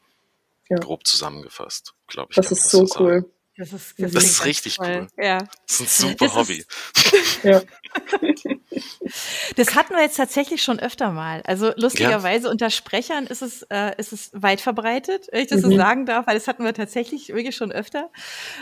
[0.69, 0.77] Ja.
[0.77, 2.35] Grob zusammengefasst, glaube ich.
[2.35, 3.21] Das ist so cool.
[3.21, 3.25] Sagen.
[3.57, 5.07] Das ist, das das ist richtig toll.
[5.17, 5.23] cool.
[5.23, 5.39] Ja.
[5.67, 6.65] Das ist ein super das Hobby.
[7.43, 7.61] ja.
[9.55, 11.41] Das hatten wir jetzt tatsächlich schon öfter mal.
[11.45, 12.51] Also lustigerweise ja.
[12.51, 15.71] unter Sprechern ist es, äh, ist es weit verbreitet, wenn ich das mhm.
[15.71, 18.09] so sagen darf, weil das hatten wir tatsächlich wirklich schon öfter,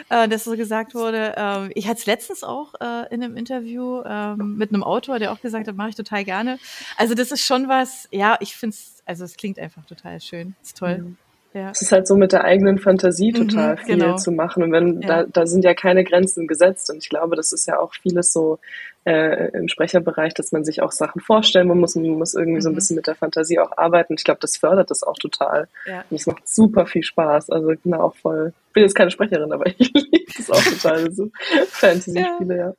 [0.09, 1.35] äh, dass so gesagt wurde.
[1.37, 5.31] Äh, ich hatte es letztens auch äh, in einem Interview äh, mit einem Autor, der
[5.31, 6.59] auch gesagt hat, mache ich total gerne.
[6.97, 10.55] Also das ist schon was, ja, ich finde es, also es klingt einfach total schön.
[10.63, 10.99] Ist toll.
[10.99, 11.17] Mhm.
[11.53, 11.71] Ja.
[11.71, 14.15] Es ist halt so mit der eigenen Fantasie mhm, total mhm, viel genau.
[14.17, 14.63] zu machen.
[14.63, 15.07] Und wenn, ja.
[15.07, 16.89] da, da sind ja keine Grenzen gesetzt.
[16.91, 18.59] Und ich glaube, das ist ja auch vieles so
[19.05, 21.95] äh, im Sprecherbereich, dass man sich auch Sachen vorstellen muss.
[21.95, 22.61] Man muss irgendwie mhm.
[22.61, 22.75] so ein mhm.
[22.75, 24.13] bisschen mit der Fantasie auch arbeiten.
[24.13, 25.67] Ich glaube, das fördert das auch total.
[25.85, 26.05] Ja.
[26.09, 27.49] Und es macht super viel Spaß.
[27.49, 30.63] Also ich bin auch voll, ich bin jetzt keine Sprecherin, aber ich liebe es auch
[30.63, 31.11] total.
[31.11, 31.29] So
[31.69, 32.73] Fantasy-Spiele, ja.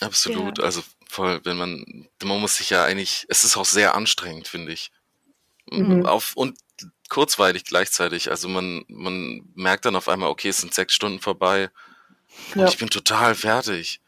[0.00, 0.60] Absolut.
[0.60, 1.84] Also voll, wenn man,
[2.22, 4.90] man muss sich ja eigentlich, es ist auch sehr anstrengend, finde ich.
[5.70, 6.06] Mhm.
[6.06, 6.56] Auf, und
[7.10, 8.30] kurzweilig gleichzeitig.
[8.30, 11.70] Also man, man merkt dann auf einmal, okay, es sind sechs Stunden vorbei
[12.54, 12.68] und ja.
[12.68, 14.00] ich bin total fertig.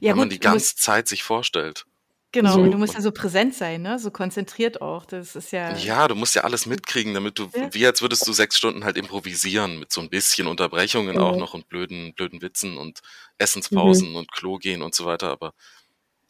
[0.00, 1.86] Ja, wenn gut, man die ganze Zeit sich vorstellt.
[2.32, 2.60] Genau, so.
[2.60, 3.98] und du musst ja so präsent sein, ne?
[3.98, 5.04] So konzentriert auch.
[5.04, 5.76] Das ist ja.
[5.76, 7.72] Ja, du musst ja alles mitkriegen, damit du, ja.
[7.72, 11.22] wie als würdest du sechs Stunden halt improvisieren, mit so ein bisschen Unterbrechungen mhm.
[11.22, 13.00] auch noch und blöden, blöden Witzen und
[13.38, 14.16] Essenspausen mhm.
[14.16, 15.30] und Klo gehen und so weiter.
[15.30, 15.54] Aber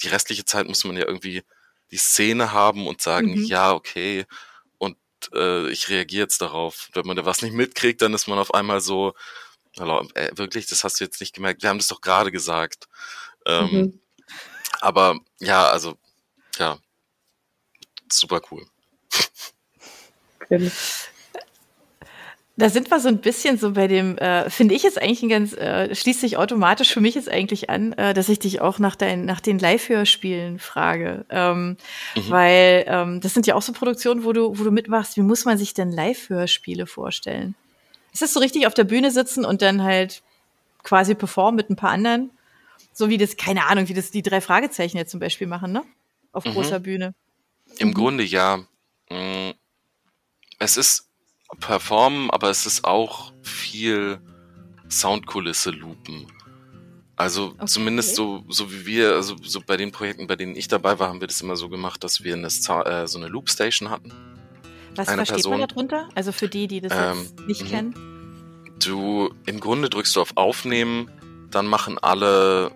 [0.03, 1.43] die restliche Zeit muss man ja irgendwie
[1.91, 3.45] die Szene haben und sagen, mhm.
[3.45, 4.25] ja, okay,
[5.35, 6.89] äh, ich reagiere jetzt darauf.
[6.93, 9.15] Wenn man da was nicht mitkriegt, dann ist man auf einmal so,
[9.77, 12.89] äh, wirklich, das hast du jetzt nicht gemerkt, wir haben das doch gerade gesagt.
[13.47, 14.01] Ähm, mhm.
[14.81, 15.97] Aber ja, also,
[16.59, 16.79] ja,
[18.11, 18.67] super cool.
[22.61, 25.31] Da sind wir so ein bisschen so bei dem, äh, finde ich jetzt eigentlich ein
[25.31, 28.79] ganz, äh, schließt sich automatisch für mich jetzt eigentlich an, äh, dass ich dich auch
[28.79, 31.25] nach, dein, nach den Live-Hörspielen frage.
[31.31, 31.79] Ähm,
[32.15, 32.31] mhm.
[32.31, 35.17] Weil ähm, das sind ja auch so Produktionen, wo du, wo du mitmachst.
[35.17, 37.55] Wie muss man sich denn Live-Hörspiele vorstellen?
[38.13, 40.23] Ist das so richtig auf der Bühne sitzen und dann halt
[40.83, 42.31] quasi performen mit ein paar anderen?
[42.93, 45.83] So wie das, keine Ahnung, wie das die drei Fragezeichen jetzt zum Beispiel machen, ne?
[46.33, 46.53] Auf mhm.
[46.53, 47.15] großer Bühne.
[47.79, 47.95] Im Mhm.
[47.95, 48.59] Grunde ja.
[49.09, 49.53] Mm,
[50.59, 51.10] Es ist
[51.59, 54.21] Performen, aber es ist auch viel
[54.91, 56.27] Soundkulisse loopen.
[57.17, 57.67] Also Okay.
[57.67, 61.09] zumindest so, so wie wir, also so bei den Projekten, bei denen ich dabei war,
[61.09, 64.13] haben wir das immer so gemacht, dass wir eine, äh, so eine Loopstation hatten.
[64.97, 66.09] Was Eine versteht man Person- darunter?
[66.15, 67.69] Also für die, die das Ähm, nicht mhm.
[67.69, 67.95] kennen.
[68.83, 71.11] Du, im Grunde drückst du auf Aufnehmen,
[71.51, 72.73] dann machen alle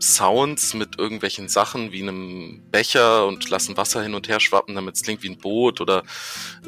[0.00, 4.96] Sounds mit irgendwelchen Sachen wie einem Becher und lassen Wasser hin und her schwappen, damit
[4.96, 6.02] es klingt wie ein Boot oder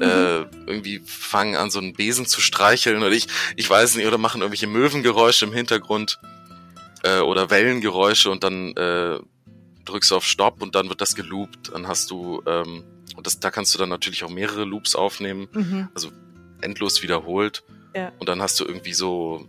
[0.00, 4.18] äh, irgendwie fangen an, so einen Besen zu streicheln oder ich, ich weiß nicht, oder
[4.18, 6.18] machen irgendwelche Möwengeräusche im Hintergrund
[7.02, 9.18] äh, oder Wellengeräusche und dann äh,
[9.84, 11.72] drückst du auf Stopp und dann wird das geloopt.
[11.72, 12.84] Dann hast du, ähm,
[13.16, 15.88] und das, da kannst du dann natürlich auch mehrere Loops aufnehmen Mhm.
[16.60, 17.62] endlos wiederholt.
[17.94, 18.12] Ja.
[18.18, 19.46] Und dann hast du irgendwie so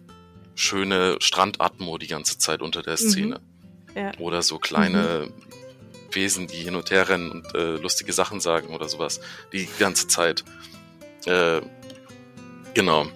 [0.55, 3.39] schöne Strandatmo die ganze Zeit unter der Szene.
[3.39, 3.48] Mhm.
[3.95, 4.11] Ja.
[4.19, 5.29] Oder so kleine
[6.11, 9.19] Wesen, die hin und her rennen und äh, lustige Sachen sagen oder sowas.
[9.53, 10.43] Die ganze Zeit.
[11.25, 11.61] Äh,
[12.73, 13.07] genau.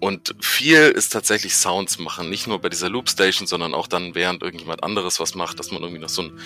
[0.00, 2.28] Und viel ist tatsächlich Sounds machen.
[2.28, 5.82] Nicht nur bei dieser Loopstation, sondern auch dann, während irgendjemand anderes was macht, dass man
[5.82, 6.38] irgendwie noch so ein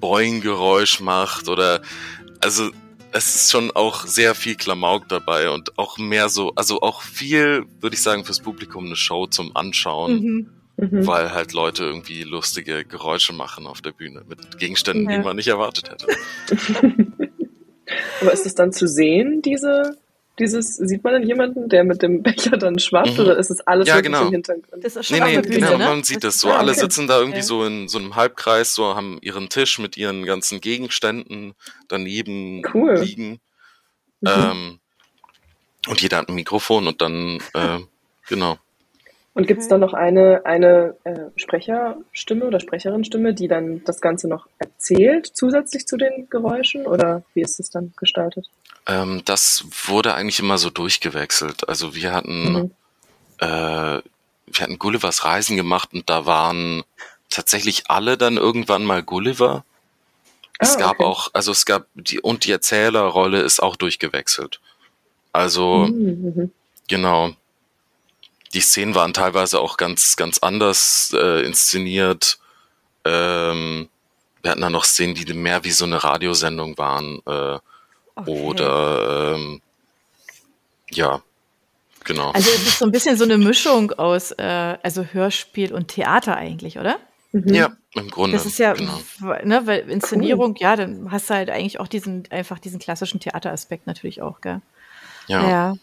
[0.00, 1.82] Boing-Geräusch macht oder
[2.40, 2.70] also
[3.12, 7.66] es ist schon auch sehr viel Klamauk dabei und auch mehr so, also auch viel,
[7.80, 10.50] würde ich sagen, fürs Publikum eine Show zum Anschauen, Mhm.
[10.90, 11.06] Mhm.
[11.06, 15.18] weil halt Leute irgendwie lustige Geräusche machen auf der Bühne mit Gegenständen, Ja.
[15.18, 16.06] die man nicht erwartet hätte.
[18.20, 19.96] Aber ist es dann zu sehen, diese,
[20.38, 23.20] dieses, sieht man dann jemanden, der mit dem Becher dann schwappt, Mhm.
[23.20, 24.26] oder ist es alles Ja, genau.
[24.26, 24.84] im Hintergrund?
[24.84, 25.84] Das ist Nee, nee, Bühne, genau, ne?
[25.84, 26.50] man sieht das so.
[26.50, 26.80] Ah, Alle okay.
[26.80, 27.44] sitzen da irgendwie Ja.
[27.44, 31.54] so in so einem Halbkreis, so haben ihren Tisch mit ihren ganzen Gegenständen
[31.88, 32.94] daneben Cool.
[32.98, 33.40] liegen.
[34.20, 34.28] Mhm.
[34.28, 34.78] Ähm,
[35.88, 37.78] und jeder hat ein Mikrofon und dann, äh,
[38.28, 38.58] genau.
[39.34, 44.28] Und gibt es dann noch eine, eine äh, Sprecherstimme oder Sprecherin-Stimme, die dann das Ganze
[44.28, 46.86] noch erzählt, zusätzlich zu den Geräuschen?
[46.86, 48.50] Oder wie ist es dann gestaltet?
[48.86, 51.66] Ähm, das wurde eigentlich immer so durchgewechselt.
[51.68, 52.70] Also wir hatten, Mhm.
[53.38, 56.82] äh, wir hatten Gullivers Reisen gemacht und da waren
[57.30, 59.64] tatsächlich alle dann irgendwann mal Gulliver.
[60.58, 61.04] Es Ah, gab okay.
[61.04, 64.60] auch, also es gab die, und die Erzählerrolle ist auch durchgewechselt.
[65.32, 66.50] Also, Mhm, mhm.
[66.88, 67.30] genau.
[68.54, 72.38] Die Szenen waren teilweise auch ganz, ganz anders äh, inszeniert.
[73.04, 73.88] Ähm,
[74.42, 77.20] wir hatten dann noch Szenen, die mehr wie so eine Radiosendung waren.
[77.26, 77.58] Äh,
[78.14, 78.30] Okay.
[78.30, 79.60] Oder ähm,
[80.90, 81.22] ja,
[82.04, 82.30] genau.
[82.32, 86.36] Also es ist so ein bisschen so eine Mischung aus äh, also Hörspiel und Theater
[86.36, 86.98] eigentlich, oder?
[87.32, 87.54] Mhm.
[87.54, 88.36] ja, im Grunde.
[88.36, 89.00] Das ist ja, genau.
[89.42, 93.86] ne, weil Inszenierung, ja, dann hast du halt eigentlich auch diesen, einfach diesen klassischen Theateraspekt
[93.86, 94.60] natürlich auch, gell?
[95.28, 95.48] Ja.
[95.48, 95.74] Ja.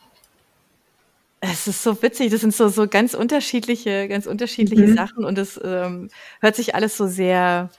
[1.42, 4.88] Es ist so witzig, das sind so, so ganz unterschiedliche, ganz unterschiedliche Mhm.
[4.88, 6.10] Sachen und es ähm,
[6.42, 7.70] hört sich alles so sehr,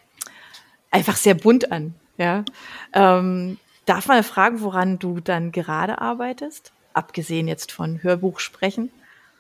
[0.91, 2.47] einfach sehr bunt an, ja.
[2.95, 6.73] Ähm, darf man fragen, woran du dann gerade arbeitest?
[6.95, 8.93] Abgesehen jetzt von Hörbuch sprechen.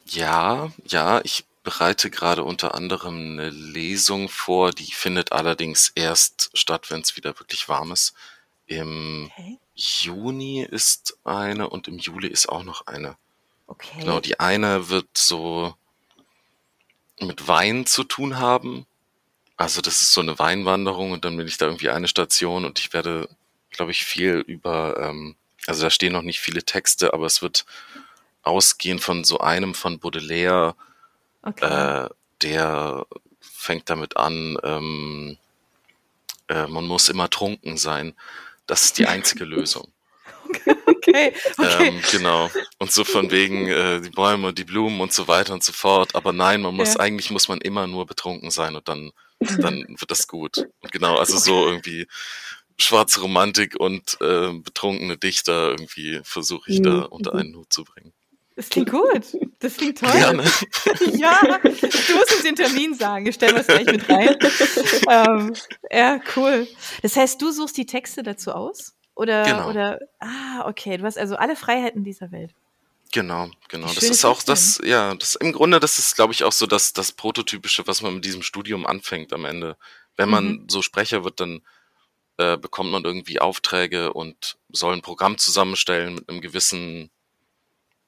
[0.04, 6.90] ja, ja, ich bereite gerade unter anderem eine Lesung vor, die findet allerdings erst statt,
[6.90, 8.14] wenn es wieder wirklich warm ist.
[8.66, 9.58] Im Okay.
[9.74, 13.16] Juni ist eine und im Juli ist auch noch eine.
[13.70, 14.00] Okay.
[14.00, 15.74] Genau, die eine wird so
[17.20, 18.84] mit Wein zu tun haben.
[19.56, 22.80] Also das ist so eine Weinwanderung und dann bin ich da irgendwie eine Station und
[22.80, 23.28] ich werde,
[23.70, 27.64] glaube ich, viel über, ähm, also da stehen noch nicht viele Texte, aber es wird
[28.42, 30.74] ausgehen von so einem von Baudelaire,
[31.42, 32.06] okay.
[32.06, 32.08] äh,
[32.42, 33.06] der
[33.40, 35.38] fängt damit an, ähm,
[36.48, 38.14] äh, man muss immer trunken sein.
[38.66, 39.92] Das ist die einzige Lösung.
[40.46, 40.76] Okay.
[40.86, 41.32] Okay.
[41.58, 42.50] Ähm, genau.
[42.78, 45.72] Und so von wegen äh, die Bäume und die Blumen und so weiter und so
[45.72, 46.14] fort.
[46.14, 47.00] Aber nein, man muss Ja.
[47.00, 49.10] eigentlich muss man immer nur betrunken sein und dann
[49.58, 50.58] dann wird das gut.
[50.82, 52.06] Und genau, also so irgendwie
[52.78, 57.06] schwarze Romantik und äh, betrunkene Dichter irgendwie versuche ich da Mhm.
[57.06, 58.12] unter einen Hut zu bringen.
[58.56, 59.22] Das klingt gut.
[59.60, 60.12] Das klingt toll.
[60.12, 60.44] Gerne.
[61.16, 63.26] Ja, du musst uns den Termin sagen.
[63.26, 64.36] Ich stelle es gleich mit rein.
[65.08, 65.52] ähm,
[65.90, 66.66] ja, cool.
[67.02, 68.94] Das heißt, du suchst die Texte dazu aus?
[69.20, 69.68] Oder, Genau.
[69.68, 70.96] oder, ah, okay.
[70.96, 72.54] Du hast also alle Freiheiten dieser Welt.
[73.12, 73.86] Genau, genau.
[73.92, 76.94] Das ist auch das ja, das im Grunde, das ist, glaube ich, auch so das,
[76.94, 79.76] das Prototypische, was man mit diesem Studium anfängt am Ende.
[80.16, 80.66] Wenn man Mhm.
[80.70, 81.60] so Sprecher wird, dann
[82.38, 87.10] äh, bekommt man irgendwie Aufträge und soll ein Programm zusammenstellen mit einem gewissen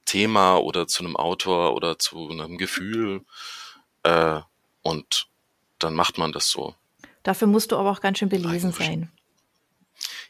[0.06, 3.22] Thema oder zu einem Autor oder zu einem Gefühl.
[4.04, 4.40] Äh,
[4.82, 5.26] und
[5.78, 6.74] dann macht man das so.
[7.22, 9.10] Dafür musst du aber auch ganz schön belesen sein.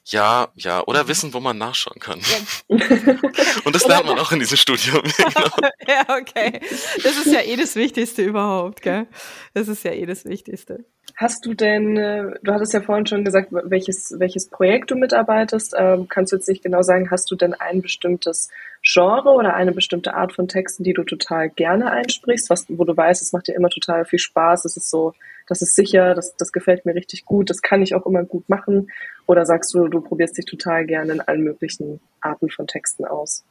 [0.06, 0.84] Ja, ja, Mhm.
[0.86, 2.20] oder wissen, wo man nachschauen kann.
[3.64, 5.02] Und das lernt man auch in diesem Studium.
[5.16, 5.46] genau.
[5.86, 6.60] ja, okay.
[7.02, 9.06] Das ist ja eh das Wichtigste überhaupt, gell?
[9.54, 10.84] Das ist ja eh das Wichtigste.
[11.16, 15.74] Hast du denn, äh, du hattest ja vorhin schon gesagt, welches, welches Projekt du mitarbeitest.
[15.76, 18.48] Ähm, kannst du jetzt nicht genau sagen, hast du denn ein bestimmtes
[18.82, 22.96] Genre oder eine bestimmte Art von Texten, die du total gerne einsprichst, was, wo du
[22.96, 25.14] weißt, es macht dir immer total viel Spaß, es ist so,
[25.46, 28.48] das ist sicher, das, das gefällt mir richtig gut, das kann ich auch immer gut
[28.48, 28.90] machen?
[29.26, 33.44] Oder sagst du, du probierst dich total gerne in allen möglichen Arten von Texten aus?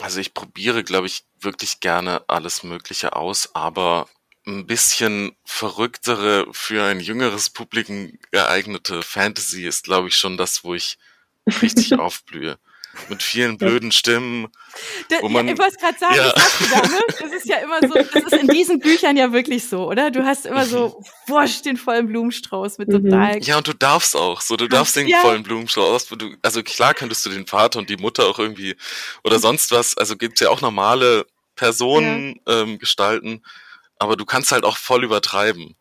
[0.00, 4.06] Also ich probiere, glaube ich, wirklich gerne alles Mögliche aus, aber
[4.46, 10.74] ein bisschen verrücktere, für ein jüngeres Publikum geeignete Fantasy ist, glaube ich, schon das, wo
[10.74, 10.98] ich
[11.62, 12.58] richtig aufblühe.
[13.08, 14.46] Mit vielen blöden Stimmen.
[15.08, 16.32] Da, wo man, ja, ich wollte gerade sagen, ja.
[16.32, 17.00] das, da, ne?
[17.18, 20.12] das ist ja immer so, das ist in diesen Büchern ja wirklich so, oder?
[20.12, 23.10] Du hast immer so, wurscht, den vollen Blumenstrauß mit mhm.
[23.10, 23.42] total.
[23.42, 25.18] Ja, und du darfst auch, so, du darfst den ja.
[25.18, 28.76] vollen Blumenstrauß, du, also klar könntest du den Vater und die Mutter auch irgendwie,
[29.24, 31.26] oder sonst was, also gibt's ja auch normale
[31.56, 32.62] Personen ja.
[32.62, 33.42] ähm, gestalten,
[33.98, 35.76] aber du kannst halt auch voll übertreiben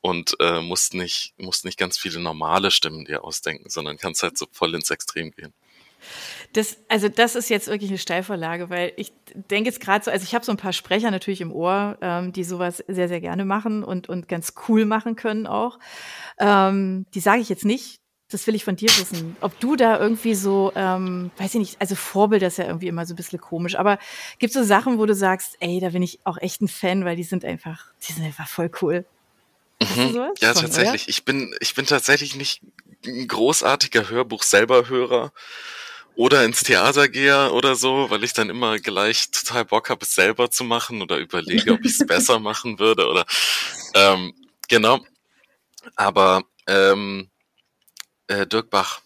[0.00, 4.38] und äh, musst nicht musst nicht ganz viele normale Stimmen dir ausdenken, sondern kannst halt
[4.38, 5.52] so voll ins Extrem gehen.
[6.52, 10.22] Das, also das ist jetzt wirklich eine Steilvorlage, weil ich denke jetzt gerade so, also
[10.22, 13.44] ich habe so ein paar Sprecher natürlich im Ohr, ähm, die sowas sehr, sehr gerne
[13.44, 15.78] machen und, und ganz cool machen können auch.
[16.38, 17.97] Ähm, die sage ich jetzt nicht,
[18.30, 19.36] das will ich von dir wissen.
[19.40, 23.06] Ob du da irgendwie so, ähm, weiß ich nicht, also Vorbild ist ja irgendwie immer
[23.06, 23.98] so ein bisschen komisch, aber
[24.38, 27.04] gibt es so Sachen, wo du sagst, ey, da bin ich auch echt ein Fan,
[27.04, 29.06] weil die sind einfach, die sind einfach voll cool.
[29.80, 30.32] Mhm.
[30.40, 31.04] Ja, Schon, tatsächlich.
[31.04, 31.10] Oder?
[31.10, 32.62] Ich bin, ich bin tatsächlich nicht
[33.06, 35.32] ein großartiger Hörbuch selber Hörer
[36.14, 40.14] oder ins Theater gehe oder so, weil ich dann immer gleich total Bock habe, es
[40.14, 43.24] selber zu machen oder überlege, ob ich es besser machen würde oder
[43.94, 44.34] ähm,
[44.68, 44.98] genau.
[45.94, 47.30] Aber ähm,
[48.28, 49.00] äh, Dirk Bach.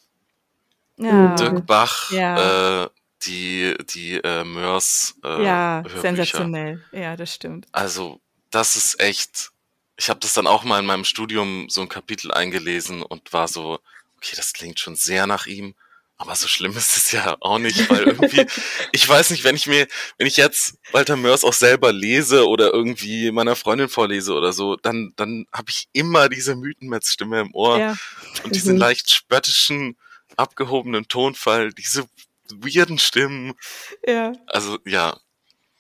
[0.97, 1.35] Ja.
[1.35, 2.85] Dirk Bach, ja.
[2.85, 2.89] äh,
[3.23, 5.15] die, die äh, Mörs.
[5.25, 6.01] Äh, ja, Hörbücher.
[6.01, 6.85] sensationell.
[6.93, 7.67] Ja, das stimmt.
[7.73, 9.51] Also, das ist echt.
[9.97, 13.47] Ich habe das dann auch mal in meinem Studium so ein Kapitel eingelesen und war
[13.47, 13.79] so,
[14.17, 15.75] okay, das klingt schon sehr nach ihm.
[16.23, 18.47] Aber so schlimm ist es ja auch nicht, weil irgendwie,
[18.93, 22.73] ich weiß nicht, wenn ich mir, wenn ich jetzt Walter Mörs auch selber lese oder
[22.73, 27.77] irgendwie meiner Freundin vorlese oder so, dann, dann habe ich immer diese Mythenmetz-Stimme im Ohr
[27.77, 27.97] ja.
[28.45, 28.79] und diesen mhm.
[28.79, 29.97] leicht spöttischen,
[30.37, 32.05] abgehobenen Tonfall, diese
[32.55, 33.55] weirden Stimmen.
[34.07, 34.33] Ja.
[34.47, 35.19] Also, ja.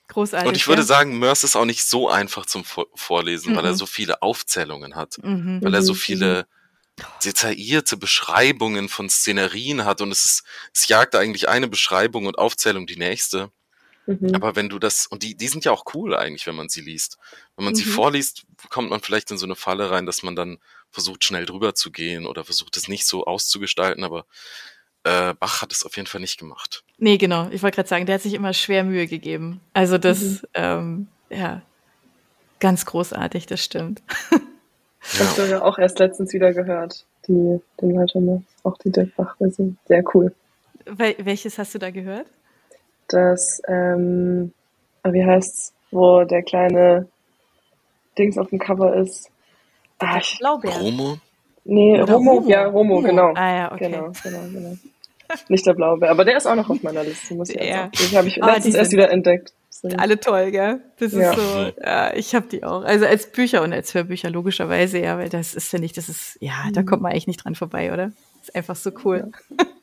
[0.09, 0.48] Großartig.
[0.48, 0.87] Und ich würde ja.
[0.87, 3.57] sagen, Mörs ist auch nicht so einfach zum Vorlesen, mhm.
[3.59, 3.76] weil er mhm.
[3.76, 5.61] so viele Aufzählungen hat, mhm.
[5.62, 5.98] weil er so mhm.
[5.98, 6.62] viele, mhm
[7.24, 12.87] detaillierte Beschreibungen von Szenerien hat und es ist, es jagt eigentlich eine Beschreibung und Aufzählung
[12.87, 13.50] die nächste.
[14.07, 14.35] Mhm.
[14.35, 16.81] Aber wenn du das, und die, die sind ja auch cool eigentlich, wenn man sie
[16.81, 17.18] liest.
[17.57, 17.76] Wenn man mhm.
[17.76, 20.59] sie vorliest, kommt man vielleicht in so eine Falle rein, dass man dann
[20.90, 24.26] versucht, schnell drüber zu gehen oder versucht, es nicht so auszugestalten, aber
[25.05, 26.85] äh, Bach hat es auf jeden Fall nicht gemacht.
[26.98, 27.48] Nee, genau.
[27.50, 29.61] Ich wollte gerade sagen, der hat sich immer schwer Mühe gegeben.
[29.72, 30.38] Also das, mhm.
[30.55, 31.62] ähm, ja,
[32.61, 34.02] ganz großartig, das stimmt.
[35.03, 35.21] Ja.
[35.21, 39.77] Hast du ja auch erst letztens wieder gehört, die, den Walter auch die Dirk Bach-Version.
[39.87, 40.33] Sehr cool.
[40.87, 42.27] Wel welches hast du da gehört?
[43.09, 44.53] Das, ähm,
[45.05, 47.09] wie heißt's, wo der kleine
[48.17, 49.31] Dings auf dem Cover ist.
[49.99, 50.79] Ah, Blaubeer.
[50.79, 51.19] Romo?
[51.65, 53.33] Nee, Romo, Romo, ja, Romo, Romo, genau.
[53.35, 53.91] Ah ja, okay.
[53.91, 54.77] Genau, genau, genau.
[55.49, 57.77] Nicht der Blaue, aber der ist auch noch auf meiner Liste, muss ich ja.
[57.77, 57.91] sagen.
[57.93, 59.53] Den habe ich letztens erst wieder entdeckt.
[59.96, 60.80] Alle toll, gell?
[60.98, 61.32] Das ja.
[61.32, 62.82] ist so, ja, ich habe die auch.
[62.82, 66.38] Also als Bücher und als Hörbücher logischerweise, ja, weil das ist, finde ich, das ist,
[66.40, 66.87] ja, da mhm.
[66.87, 68.12] kommt man eigentlich nicht dran vorbei, oder?
[68.38, 69.30] Das ist einfach so cool.
[69.58, 69.66] Ja.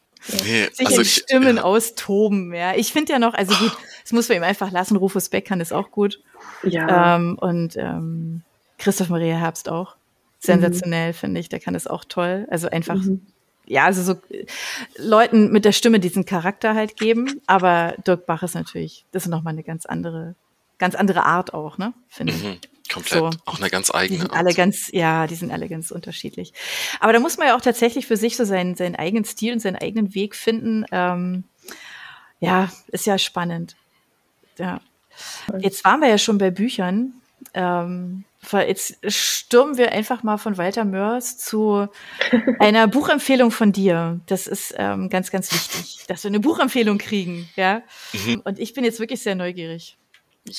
[0.44, 1.64] Nee, Sich also in ich, Stimmen ja.
[1.64, 2.76] austoben, ja.
[2.76, 3.72] Ich finde ja noch, also gut,
[4.04, 4.98] das muss man ihm einfach lassen.
[4.98, 6.22] Rufus Beck kann das auch gut.
[6.62, 7.16] Ja.
[7.16, 8.42] Ähm, und ähm,
[8.78, 9.96] Christoph Maria Herbst auch.
[10.40, 11.14] Sensationell, mhm.
[11.14, 11.48] finde ich.
[11.48, 12.46] Der kann das auch toll.
[12.50, 13.28] Also einfach mhm
[13.70, 14.20] ja, also so
[14.98, 17.40] Leuten mit der Stimme diesen Charakter halt geben.
[17.46, 20.36] Aber Dirk Bach ist natürlich, das ist nochmal eine ganz andere,
[20.80, 21.94] ganz andere Art auch, ne?
[22.10, 22.44] Finde ich.
[22.44, 22.58] Mhm,
[22.92, 23.20] komplett.
[23.20, 23.30] So.
[23.46, 24.40] Auch eine ganz eigene die sind Art.
[24.40, 26.52] Alle ganz, ja, die sind alle ganz unterschiedlich.
[27.00, 29.60] Aber da muss man ja auch tatsächlich für sich so seinen, seinen eigenen Stil und
[29.60, 30.86] seinen eigenen Weg finden.
[30.92, 31.44] Ähm,
[32.40, 33.76] ja, ist ja spannend.
[34.58, 34.82] Ja.
[35.60, 37.14] Jetzt waren wir ja schon bei Büchern.
[37.54, 41.88] Ähm, Jetzt stürmen wir einfach mal von Walter Mörs zu
[42.60, 44.22] einer Buchempfehlung von dir.
[44.28, 47.50] Das ist ähm, ganz, ganz wichtig, dass wir eine Buchempfehlung kriegen.
[47.56, 47.84] Ja.
[48.14, 48.42] Mhm.
[48.46, 49.98] Und ich bin jetzt wirklich sehr neugierig.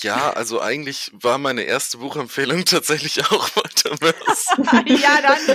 [0.03, 4.47] Ja, also eigentlich war meine erste Buchempfehlung tatsächlich auch Walter Mörs.
[4.87, 5.47] ja, dann.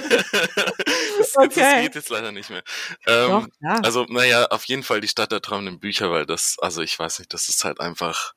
[1.18, 1.50] das, okay.
[1.56, 2.64] das geht jetzt leider nicht mehr.
[3.08, 3.80] Ähm, Doch, ja.
[3.82, 7.20] Also, naja, auf jeden Fall die Stadt der träumenden Bücher, weil das, also ich weiß
[7.20, 8.34] nicht, das ist halt einfach,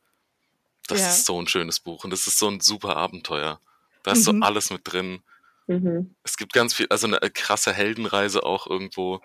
[0.87, 1.09] das ja.
[1.09, 3.61] ist so ein schönes Buch und das ist so ein super Abenteuer.
[4.03, 4.41] Da ist mhm.
[4.41, 5.23] so alles mit drin.
[5.67, 6.15] Mhm.
[6.23, 9.21] Es gibt ganz viel, also eine krasse Heldenreise auch irgendwo.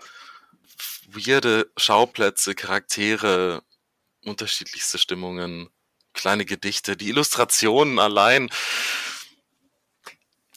[1.08, 3.64] Weirde Schauplätze, Charaktere,
[4.24, 5.70] unterschiedlichste Stimmungen,
[6.14, 8.50] kleine Gedichte, die Illustrationen allein.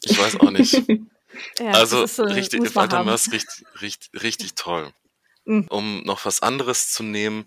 [0.03, 0.83] Ich weiß auch nicht.
[1.59, 4.91] Ja, also so, richtig, Walter Mörs richtig, richtig, richtig toll.
[5.45, 5.67] Mhm.
[5.69, 7.47] Um noch was anderes zu nehmen,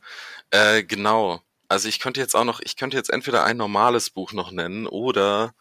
[0.51, 1.41] äh, genau.
[1.67, 4.85] Also ich könnte jetzt auch noch, ich könnte jetzt entweder ein normales Buch noch nennen
[4.85, 5.55] oder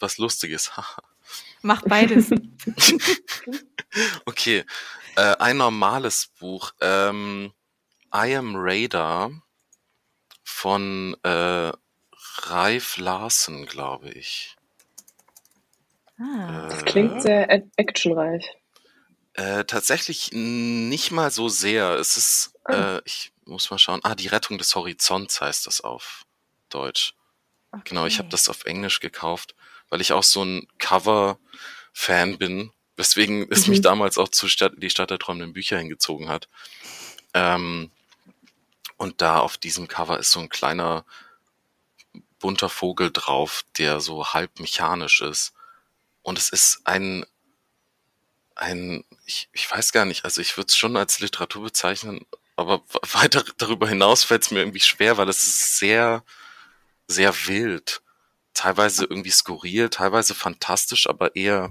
[0.00, 0.70] was Lustiges.
[1.62, 2.30] Macht beides.
[4.26, 4.64] okay,
[5.16, 6.72] äh, ein normales Buch.
[6.80, 7.52] Ähm,
[8.14, 9.30] I Am Radar
[10.44, 11.72] von äh,
[12.42, 14.56] Ralf Larsen, glaube ich.
[16.18, 16.68] Ah.
[16.68, 18.56] Das klingt sehr actionreich.
[19.34, 21.90] Äh, tatsächlich nicht mal so sehr.
[21.90, 22.96] Es ist, ah.
[22.96, 24.00] äh, ich muss mal schauen.
[24.02, 26.24] Ah, die Rettung des Horizonts heißt das auf
[26.70, 27.14] Deutsch.
[27.70, 27.82] Okay.
[27.84, 29.54] Genau, ich habe das auf Englisch gekauft,
[29.90, 33.70] weil ich auch so ein Cover-Fan bin, weswegen es mhm.
[33.70, 36.48] mich damals auch zu Stadt, die Stadt der träumenden Bücher hingezogen hat.
[37.34, 37.90] Ähm,
[38.96, 41.04] und da auf diesem Cover ist so ein kleiner
[42.40, 45.52] bunter Vogel drauf, der so halb mechanisch ist.
[46.22, 47.24] Und es ist ein,
[48.54, 52.26] ein, ich, ich weiß gar nicht, also ich würde es schon als Literatur bezeichnen,
[52.56, 52.82] aber
[53.12, 56.24] weiter darüber hinaus fällt es mir irgendwie schwer, weil es ist sehr,
[57.06, 58.02] sehr wild.
[58.58, 61.70] Teilweise irgendwie skurril, teilweise fantastisch, aber eher,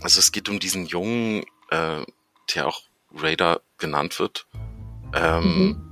[0.00, 2.02] also es geht um diesen Jungen, äh,
[2.54, 2.82] der auch
[3.14, 4.46] Raider genannt wird.
[5.12, 5.90] Ähm, mhm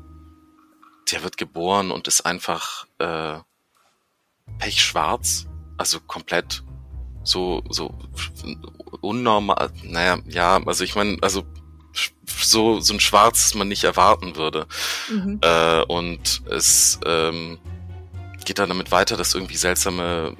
[1.12, 3.38] der wird geboren und ist einfach äh,
[4.58, 5.46] pechschwarz,
[5.76, 6.62] also komplett
[7.22, 7.94] so so
[9.00, 9.70] unnormal.
[9.82, 11.44] Naja, ja, also ich meine, also
[12.26, 14.66] so so ein Schwarz, das man nicht erwarten würde.
[15.10, 15.38] Mhm.
[15.42, 17.58] Äh, und es ähm,
[18.48, 20.34] geht dann damit weiter, dass irgendwie seltsame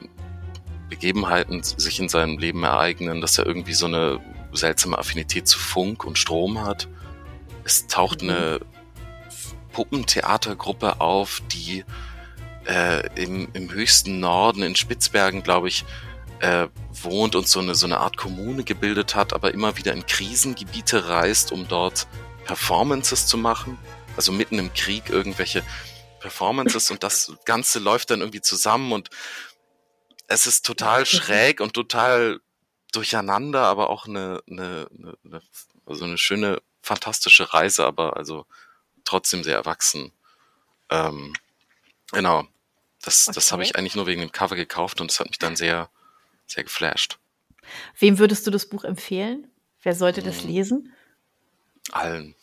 [0.88, 4.18] Begebenheiten sich in seinem Leben ereignen, dass er irgendwie so eine
[4.52, 6.88] seltsame Affinität zu Funk und Strom hat.
[7.64, 8.30] Es taucht mhm.
[8.30, 8.60] eine
[9.72, 11.84] Puppentheatergruppe auf, die
[12.66, 15.84] äh, im, im höchsten Norden in Spitzbergen, glaube ich,
[16.40, 16.68] äh,
[17.02, 21.08] wohnt und so eine, so eine Art Kommune gebildet hat, aber immer wieder in Krisengebiete
[21.08, 22.06] reist, um dort
[22.46, 23.76] Performances zu machen.
[24.16, 25.62] Also mitten im Krieg irgendwelche
[26.20, 29.10] Performances und das Ganze läuft dann irgendwie zusammen und
[30.26, 32.40] es ist total schräg und total
[32.92, 34.88] durcheinander, aber auch eine, eine,
[35.24, 35.42] eine,
[35.86, 38.46] also eine schöne, fantastische Reise, aber also
[39.04, 40.12] trotzdem sehr erwachsen.
[40.90, 41.34] Ähm,
[42.12, 42.46] genau.
[43.02, 43.34] Das, okay.
[43.34, 45.90] das habe ich eigentlich nur wegen dem Cover gekauft und es hat mich dann sehr,
[46.46, 47.18] sehr geflasht.
[47.98, 49.50] Wem würdest du das Buch empfehlen?
[49.82, 50.48] Wer sollte das hm.
[50.48, 50.92] lesen?
[51.92, 52.34] Allen.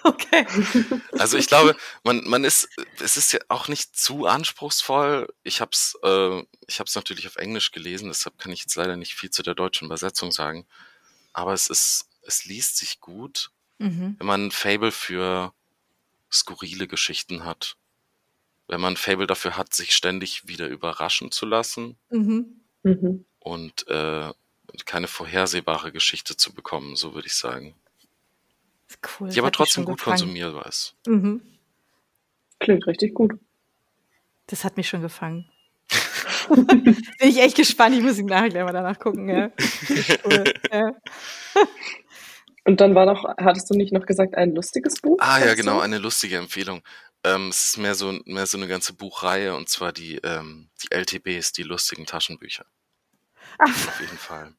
[0.04, 0.46] Okay.
[1.18, 2.68] Also ich glaube, man, man ist,
[3.00, 5.32] es ist ja auch nicht zu anspruchsvoll.
[5.42, 8.76] Ich habe es, äh, ich habe es natürlich auf Englisch gelesen, deshalb kann ich jetzt
[8.76, 10.66] leider nicht viel zu der deutschen Übersetzung sagen.
[11.32, 14.16] Aber es ist, es liest sich gut, mhm.
[14.18, 15.52] wenn man ein Fable für
[16.30, 17.76] skurrile Geschichten hat.
[18.66, 22.60] Wenn man ein Fable dafür hat, sich ständig wieder überraschen zu lassen mhm.
[22.82, 23.24] Mhm.
[23.40, 24.32] und äh,
[24.84, 27.74] keine vorhersehbare Geschichte zu bekommen, so würde ich sagen.
[29.20, 29.28] Cool.
[29.30, 30.18] Die aber trotzdem gut gefallen.
[30.18, 30.94] konsumierbar ist.
[31.06, 31.42] Mhm.
[32.58, 33.38] Klingt richtig gut.
[34.46, 35.50] Das hat mich schon gefangen.
[36.48, 37.94] Bin ich echt gespannt.
[37.94, 39.28] Ich muss ihn nachher gleich mal danach gucken.
[39.28, 39.50] Ja.
[40.24, 40.44] Cool.
[40.72, 40.92] ja.
[42.64, 45.18] Und dann war noch, hattest du nicht noch gesagt, ein lustiges Buch?
[45.20, 46.82] Ah ja, genau, eine lustige Empfehlung.
[47.24, 50.94] Ähm, es ist mehr so, mehr so eine ganze Buchreihe und zwar die, ähm, die
[50.94, 52.66] LTBs, die lustigen Taschenbücher.
[53.58, 53.68] Ach.
[53.68, 54.54] Auf jeden Fall.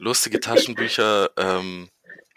[0.00, 1.88] Lustige Taschenbücher ähm,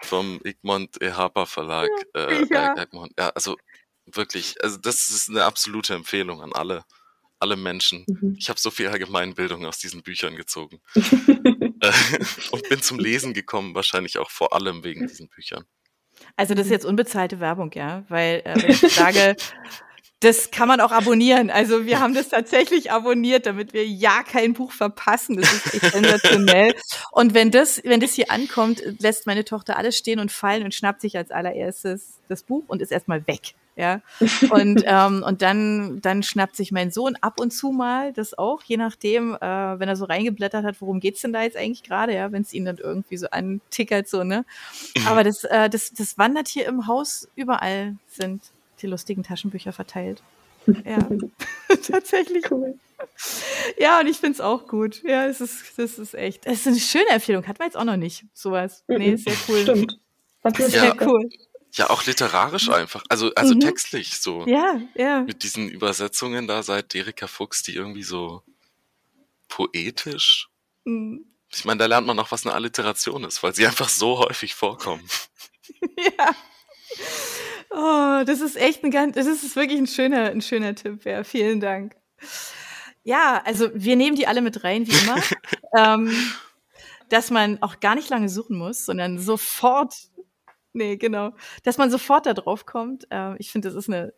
[0.06, 1.89] vom Egmont Ehapa Verlag.
[2.16, 2.74] Äh, ja.
[2.74, 3.58] Äh, Egmont, ja, also
[4.06, 6.84] wirklich, also das ist eine absolute Empfehlung an alle,
[7.39, 8.06] alle Menschen.
[8.08, 8.36] Mhm.
[8.38, 10.82] Ich habe so viel Allgemeinbildung aus diesen Büchern gezogen.
[12.51, 15.66] und bin zum Lesen gekommen, wahrscheinlich auch vor allem wegen diesen Büchern.
[16.36, 19.36] Also das ist jetzt unbezahlte Werbung, ja, weil äh, wenn ich sage,
[20.24, 21.49] das kann man auch abonnieren.
[21.49, 25.38] Also wir haben das tatsächlich abonniert, damit wir ja kein Buch verpassen.
[25.38, 26.74] Das ist echt sensationell.
[27.11, 30.74] Und wenn das, wenn das hier ankommt, lässt meine Tochter alles stehen und fallen und
[30.74, 33.53] schnappt sich als allererstes das Buch und ist erstmal weg.
[33.76, 34.01] Ja.
[34.49, 38.63] Und, ähm, und dann, dann schnappt sich mein Sohn ab und zu mal das auch,
[38.63, 42.13] je nachdem, äh, wenn er so reingeblättert hat, worum geht's denn da jetzt eigentlich gerade,
[42.13, 44.45] ja, wenn es ihn dann irgendwie so antickert, so, ne?
[45.05, 48.41] Aber das, äh, das, das wandert hier im Haus überall sind
[48.84, 50.21] die lustigen Taschenbücher verteilt.
[50.86, 51.05] Ja,
[51.88, 52.49] tatsächlich.
[52.49, 52.79] Cool.
[53.77, 55.03] Ja, und ich finde es auch gut.
[55.03, 56.45] Ja, es ist, das ist echt.
[56.45, 57.45] Es ist eine schöne Empfehlung.
[57.47, 58.86] Hat man jetzt auch noch nicht, sowas.
[58.88, 59.17] Nee, mhm.
[59.17, 59.61] sehr cool.
[59.63, 59.99] Stimmt.
[60.55, 60.95] Sehr ja.
[61.01, 61.29] cool.
[61.73, 63.03] Ja, auch literarisch einfach.
[63.09, 63.59] Also, also mhm.
[63.59, 64.45] textlich so.
[64.47, 65.23] Ja, ja.
[65.23, 68.43] Mit diesen Übersetzungen da seit Erika Fuchs, die irgendwie so
[69.49, 70.49] poetisch.
[70.86, 71.25] Mhm.
[71.51, 74.55] Ich meine, da lernt man auch, was eine Alliteration ist, weil sie einfach so häufig
[74.55, 75.07] vorkommen.
[75.97, 76.36] ja.
[77.76, 81.24] Oh, das ist echt ein ganz, das ist wirklich ein schöner, ein schöner Tipp, ja.
[81.24, 81.95] Vielen Dank.
[83.03, 85.21] Ja, also wir nehmen die alle mit rein, wie immer.
[85.78, 86.13] ähm,
[87.09, 89.95] dass man auch gar nicht lange suchen muss, sondern sofort,
[90.74, 91.32] nee, genau,
[91.63, 93.07] dass man sofort da drauf kommt.
[93.11, 94.13] Äh, ich finde, das ist eine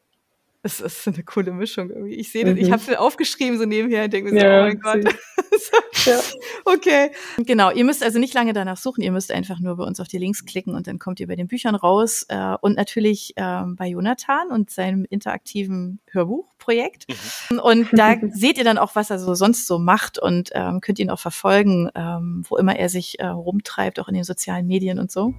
[0.65, 2.15] das ist eine coole Mischung irgendwie.
[2.15, 2.59] Ich sehe das, mhm.
[2.59, 5.03] ich habe viel aufgeschrieben so nebenher und denke mir so, ja, oh mein Gott.
[6.05, 6.19] ja.
[6.65, 7.11] Okay.
[7.37, 10.07] Genau, ihr müsst also nicht lange danach suchen, ihr müsst einfach nur bei uns auf
[10.07, 13.75] die Links klicken und dann kommt ihr bei den Büchern raus äh, und natürlich ähm,
[13.75, 17.05] bei Jonathan und seinem interaktiven Hörbuchprojekt.
[17.51, 17.59] Mhm.
[17.59, 20.97] Und da seht ihr dann auch, was er so sonst so macht und ähm, könnt
[20.97, 24.97] ihn auch verfolgen, ähm, wo immer er sich äh, rumtreibt, auch in den sozialen Medien
[24.97, 25.35] und so.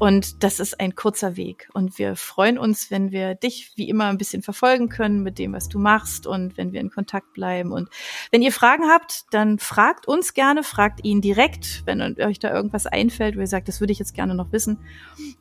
[0.00, 1.68] Und das ist ein kurzer Weg.
[1.74, 5.52] Und wir freuen uns, wenn wir dich wie immer ein bisschen verfolgen können mit dem,
[5.52, 7.70] was du machst und wenn wir in Kontakt bleiben.
[7.70, 7.90] Und
[8.30, 12.86] wenn ihr Fragen habt, dann fragt uns gerne, fragt ihn direkt, wenn euch da irgendwas
[12.86, 14.78] einfällt, wo ihr sagt, das würde ich jetzt gerne noch wissen,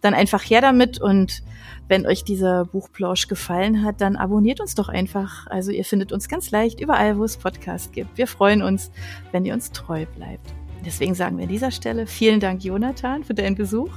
[0.01, 0.99] dann einfach her damit.
[0.99, 1.41] Und
[1.87, 5.47] wenn euch dieser Buchplausch gefallen hat, dann abonniert uns doch einfach.
[5.47, 8.17] Also ihr findet uns ganz leicht überall, wo es Podcasts gibt.
[8.17, 8.91] Wir freuen uns,
[9.31, 10.53] wenn ihr uns treu bleibt.
[10.85, 13.91] Deswegen sagen wir an dieser Stelle vielen Dank, Jonathan, für deinen Besuch.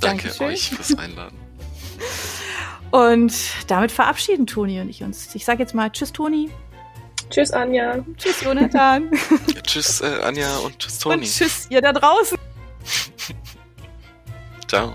[0.00, 0.46] Danke Dankeschön.
[0.46, 1.38] euch fürs Einladen.
[2.90, 3.34] Und
[3.66, 5.34] damit verabschieden Toni und ich uns.
[5.34, 6.50] Ich sage jetzt mal Tschüss, Toni.
[7.28, 8.02] Tschüss, Anja.
[8.16, 9.10] Tschüss, Jonathan.
[9.54, 11.16] Ja, tschüss, äh, Anja und tschüss, Toni.
[11.16, 12.38] Und tschüss, ihr da draußen.
[14.68, 14.94] Ciao.